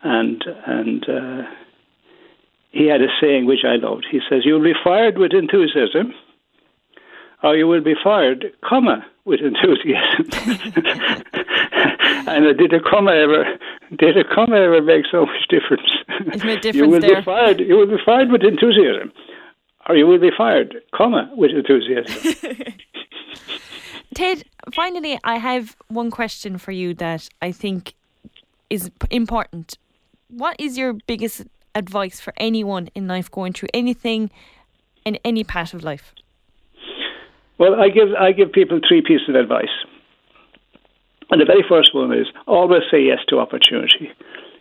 and 0.02 0.42
and 0.66 1.08
uh, 1.08 1.42
he 2.70 2.86
had 2.86 3.02
a 3.02 3.08
saying 3.20 3.44
which 3.46 3.64
I 3.64 3.76
loved. 3.76 4.06
He 4.10 4.20
says, 4.28 4.42
"You'll 4.44 4.62
be 4.62 4.72
fired 4.82 5.18
with 5.18 5.32
enthusiasm, 5.34 6.14
or 7.42 7.54
you 7.54 7.66
will 7.66 7.82
be 7.82 7.94
fired, 8.02 8.52
comma, 8.64 9.04
with 9.26 9.40
enthusiasm." 9.40 10.30
and 12.26 12.48
I 12.48 12.52
did 12.56 12.72
a 12.72 12.80
comma 12.80 13.12
ever 13.12 13.58
did 13.98 14.16
a 14.16 14.24
comma 14.24 14.56
ever 14.56 14.82
make 14.82 15.04
so 15.10 15.26
much 15.26 15.48
difference? 15.48 15.88
It 16.08 16.44
made 16.44 16.60
difference 16.62 16.76
you 16.76 16.88
will 16.88 17.00
there. 17.00 17.16
be 17.16 17.22
fired. 17.22 17.60
You 17.60 17.76
will 17.76 17.86
be 17.86 18.02
fired 18.04 18.30
with 18.30 18.42
enthusiasm, 18.42 19.12
or 19.88 19.96
you 19.96 20.06
will 20.06 20.18
be 20.18 20.30
fired, 20.36 20.76
comma, 20.94 21.30
with 21.36 21.50
enthusiasm. 21.50 22.54
Ted, 24.14 24.44
finally, 24.72 25.18
I 25.24 25.38
have 25.38 25.76
one 25.88 26.10
question 26.10 26.58
for 26.58 26.72
you 26.72 26.94
that 26.94 27.28
I 27.40 27.52
think 27.52 27.94
is 28.70 28.90
important. 29.10 29.78
What 30.28 30.56
is 30.58 30.78
your 30.78 30.94
biggest 31.06 31.44
advice 31.74 32.20
for 32.20 32.32
anyone 32.36 32.88
in 32.94 33.06
life 33.06 33.30
going 33.30 33.52
through 33.52 33.68
anything 33.72 34.30
in 35.04 35.18
any 35.24 35.44
part 35.44 35.74
of 35.74 35.82
life? 35.82 36.14
Well, 37.58 37.80
I 37.80 37.88
give 37.88 38.08
I 38.18 38.32
give 38.32 38.52
people 38.52 38.80
three 38.86 39.02
pieces 39.02 39.28
of 39.28 39.34
advice. 39.36 39.70
And 41.30 41.40
the 41.40 41.46
very 41.46 41.64
first 41.68 41.94
one 41.94 42.12
is 42.12 42.26
always 42.46 42.82
say 42.90 43.02
yes 43.02 43.18
to 43.28 43.38
opportunity 43.38 44.10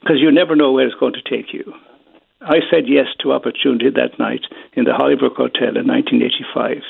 because 0.02 0.18
you 0.20 0.32
never 0.32 0.56
know 0.56 0.72
where 0.72 0.86
it's 0.86 0.96
going 0.96 1.14
to 1.14 1.22
take 1.22 1.54
you. 1.54 1.74
I 2.42 2.60
said 2.72 2.88
yes 2.88 3.08
to 3.20 3.34
opportunity 3.34 3.90
that 3.90 4.18
night 4.18 4.46
in 4.74 4.86
the 4.86 4.92
Hollybrook 4.92 5.36
Hotel 5.36 5.78
in 5.78 5.88
1985 5.88 6.82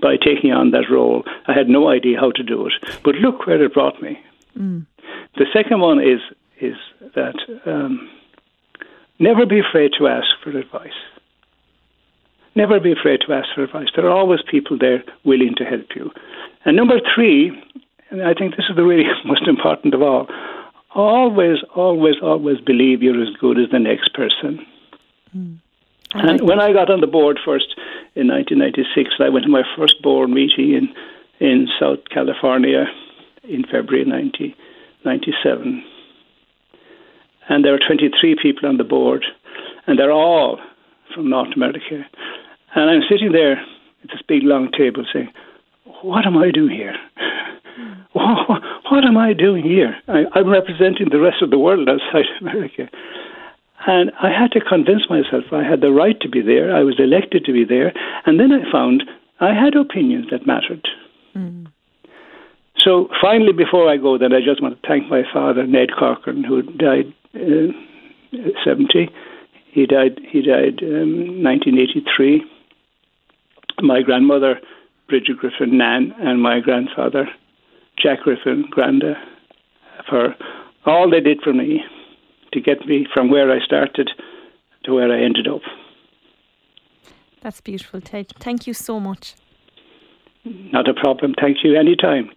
by 0.00 0.16
taking 0.16 0.52
on 0.52 0.70
that 0.70 0.88
role. 0.90 1.24
I 1.46 1.52
had 1.52 1.68
no 1.68 1.88
idea 1.90 2.18
how 2.18 2.30
to 2.32 2.42
do 2.42 2.66
it, 2.66 2.72
but 3.04 3.16
look 3.16 3.46
where 3.46 3.62
it 3.62 3.74
brought 3.74 4.00
me. 4.00 4.18
Mm. 4.56 4.86
The 5.36 5.46
second 5.52 5.80
one 5.80 6.00
is 6.00 6.20
is 6.60 6.74
that 7.14 7.36
um, 7.66 8.10
never 9.20 9.46
be 9.46 9.60
afraid 9.60 9.92
to 9.98 10.08
ask 10.08 10.26
for 10.42 10.50
advice. 10.50 10.98
Never 12.56 12.80
be 12.80 12.90
afraid 12.90 13.20
to 13.26 13.32
ask 13.32 13.48
for 13.54 13.62
advice. 13.62 13.86
There 13.94 14.06
are 14.06 14.16
always 14.16 14.40
people 14.50 14.76
there 14.76 15.04
willing 15.24 15.54
to 15.58 15.64
help 15.64 15.94
you. 15.94 16.10
And 16.64 16.76
number 16.76 16.98
three, 17.14 17.52
and 18.10 18.22
I 18.22 18.34
think 18.34 18.56
this 18.56 18.66
is 18.68 18.76
the 18.76 18.84
really 18.84 19.04
most 19.24 19.46
important 19.46 19.94
of 19.94 20.02
all, 20.02 20.28
always, 20.94 21.58
always, 21.74 22.16
always 22.22 22.60
believe 22.60 23.02
you're 23.02 23.22
as 23.22 23.34
good 23.40 23.58
as 23.58 23.70
the 23.70 23.78
next 23.78 24.14
person. 24.14 24.66
Mm. 25.36 25.58
And 26.14 26.40
when 26.40 26.58
I 26.58 26.72
got 26.72 26.90
on 26.90 27.00
the 27.00 27.06
board 27.06 27.38
first 27.44 27.74
in 28.14 28.28
1996, 28.28 29.16
I 29.20 29.28
went 29.28 29.44
to 29.44 29.50
my 29.50 29.62
first 29.76 30.00
board 30.02 30.30
meeting 30.30 30.72
in 30.72 30.94
in 31.40 31.68
South 31.78 32.00
California 32.10 32.86
in 33.44 33.62
February 33.62 34.04
1997. 34.04 35.84
And 37.48 37.64
there 37.64 37.72
were 37.72 37.78
23 37.78 38.36
people 38.42 38.68
on 38.68 38.76
the 38.76 38.84
board, 38.84 39.24
and 39.86 39.98
they're 39.98 40.12
all 40.12 40.58
from 41.14 41.30
North 41.30 41.54
America. 41.54 42.04
And 42.74 42.90
I'm 42.90 43.02
sitting 43.08 43.32
there 43.32 43.52
at 44.02 44.10
this 44.10 44.22
big 44.26 44.42
long 44.42 44.70
table 44.72 45.04
saying, 45.12 45.32
What 46.02 46.26
am 46.26 46.36
I 46.36 46.50
doing 46.50 46.74
here? 46.76 46.96
What, 48.12 48.62
what 48.90 49.04
am 49.04 49.16
I 49.16 49.32
doing 49.32 49.64
here? 49.64 49.96
I, 50.08 50.24
I'm 50.34 50.48
representing 50.48 51.08
the 51.10 51.20
rest 51.20 51.42
of 51.42 51.50
the 51.50 51.58
world 51.58 51.88
outside 51.88 52.24
America. 52.40 52.88
And 53.86 54.10
I 54.20 54.30
had 54.30 54.50
to 54.52 54.60
convince 54.60 55.08
myself 55.08 55.44
I 55.52 55.62
had 55.62 55.80
the 55.80 55.92
right 55.92 56.18
to 56.20 56.28
be 56.28 56.42
there. 56.42 56.74
I 56.74 56.82
was 56.82 56.96
elected 56.98 57.44
to 57.44 57.52
be 57.52 57.64
there. 57.64 57.92
And 58.26 58.40
then 58.40 58.52
I 58.52 58.70
found 58.70 59.04
I 59.40 59.54
had 59.54 59.76
opinions 59.76 60.26
that 60.30 60.46
mattered. 60.46 60.86
Mm. 61.36 61.68
So 62.78 63.08
finally, 63.20 63.52
before 63.52 63.88
I 63.88 63.96
go, 63.96 64.18
then 64.18 64.32
I 64.32 64.40
just 64.40 64.62
want 64.62 64.80
to 64.80 64.88
thank 64.88 65.08
my 65.08 65.22
father, 65.32 65.66
Ned 65.66 65.90
Corcoran, 65.98 66.44
who 66.44 66.62
died 66.62 67.12
uh, 67.34 67.72
70. 68.64 69.10
He 69.70 69.86
died. 69.86 70.20
He 70.28 70.42
died 70.42 70.82
um, 70.82 71.42
1983. 71.42 72.44
My 73.80 74.02
grandmother, 74.02 74.60
Bridget 75.08 75.38
Griffin, 75.38 75.78
Nan, 75.78 76.14
and 76.18 76.42
my 76.42 76.60
grandfather, 76.60 77.28
Jack 78.02 78.20
Griffin, 78.20 78.64
Granda, 78.70 79.14
for 80.08 80.34
all 80.86 81.10
they 81.10 81.20
did 81.20 81.40
for 81.42 81.52
me 81.52 81.82
to 82.52 82.60
get 82.60 82.86
me 82.86 83.06
from 83.12 83.30
where 83.30 83.50
I 83.50 83.64
started 83.64 84.10
to 84.84 84.94
where 84.94 85.12
I 85.12 85.22
ended 85.22 85.46
up. 85.48 85.60
That's 87.40 87.60
beautiful, 87.60 88.00
Ted. 88.00 88.32
Thank 88.40 88.66
you 88.66 88.74
so 88.74 88.98
much. 88.98 89.34
Not 90.44 90.88
a 90.88 90.94
problem. 90.94 91.34
Thank 91.40 91.58
you 91.62 91.78
anytime. 91.78 92.30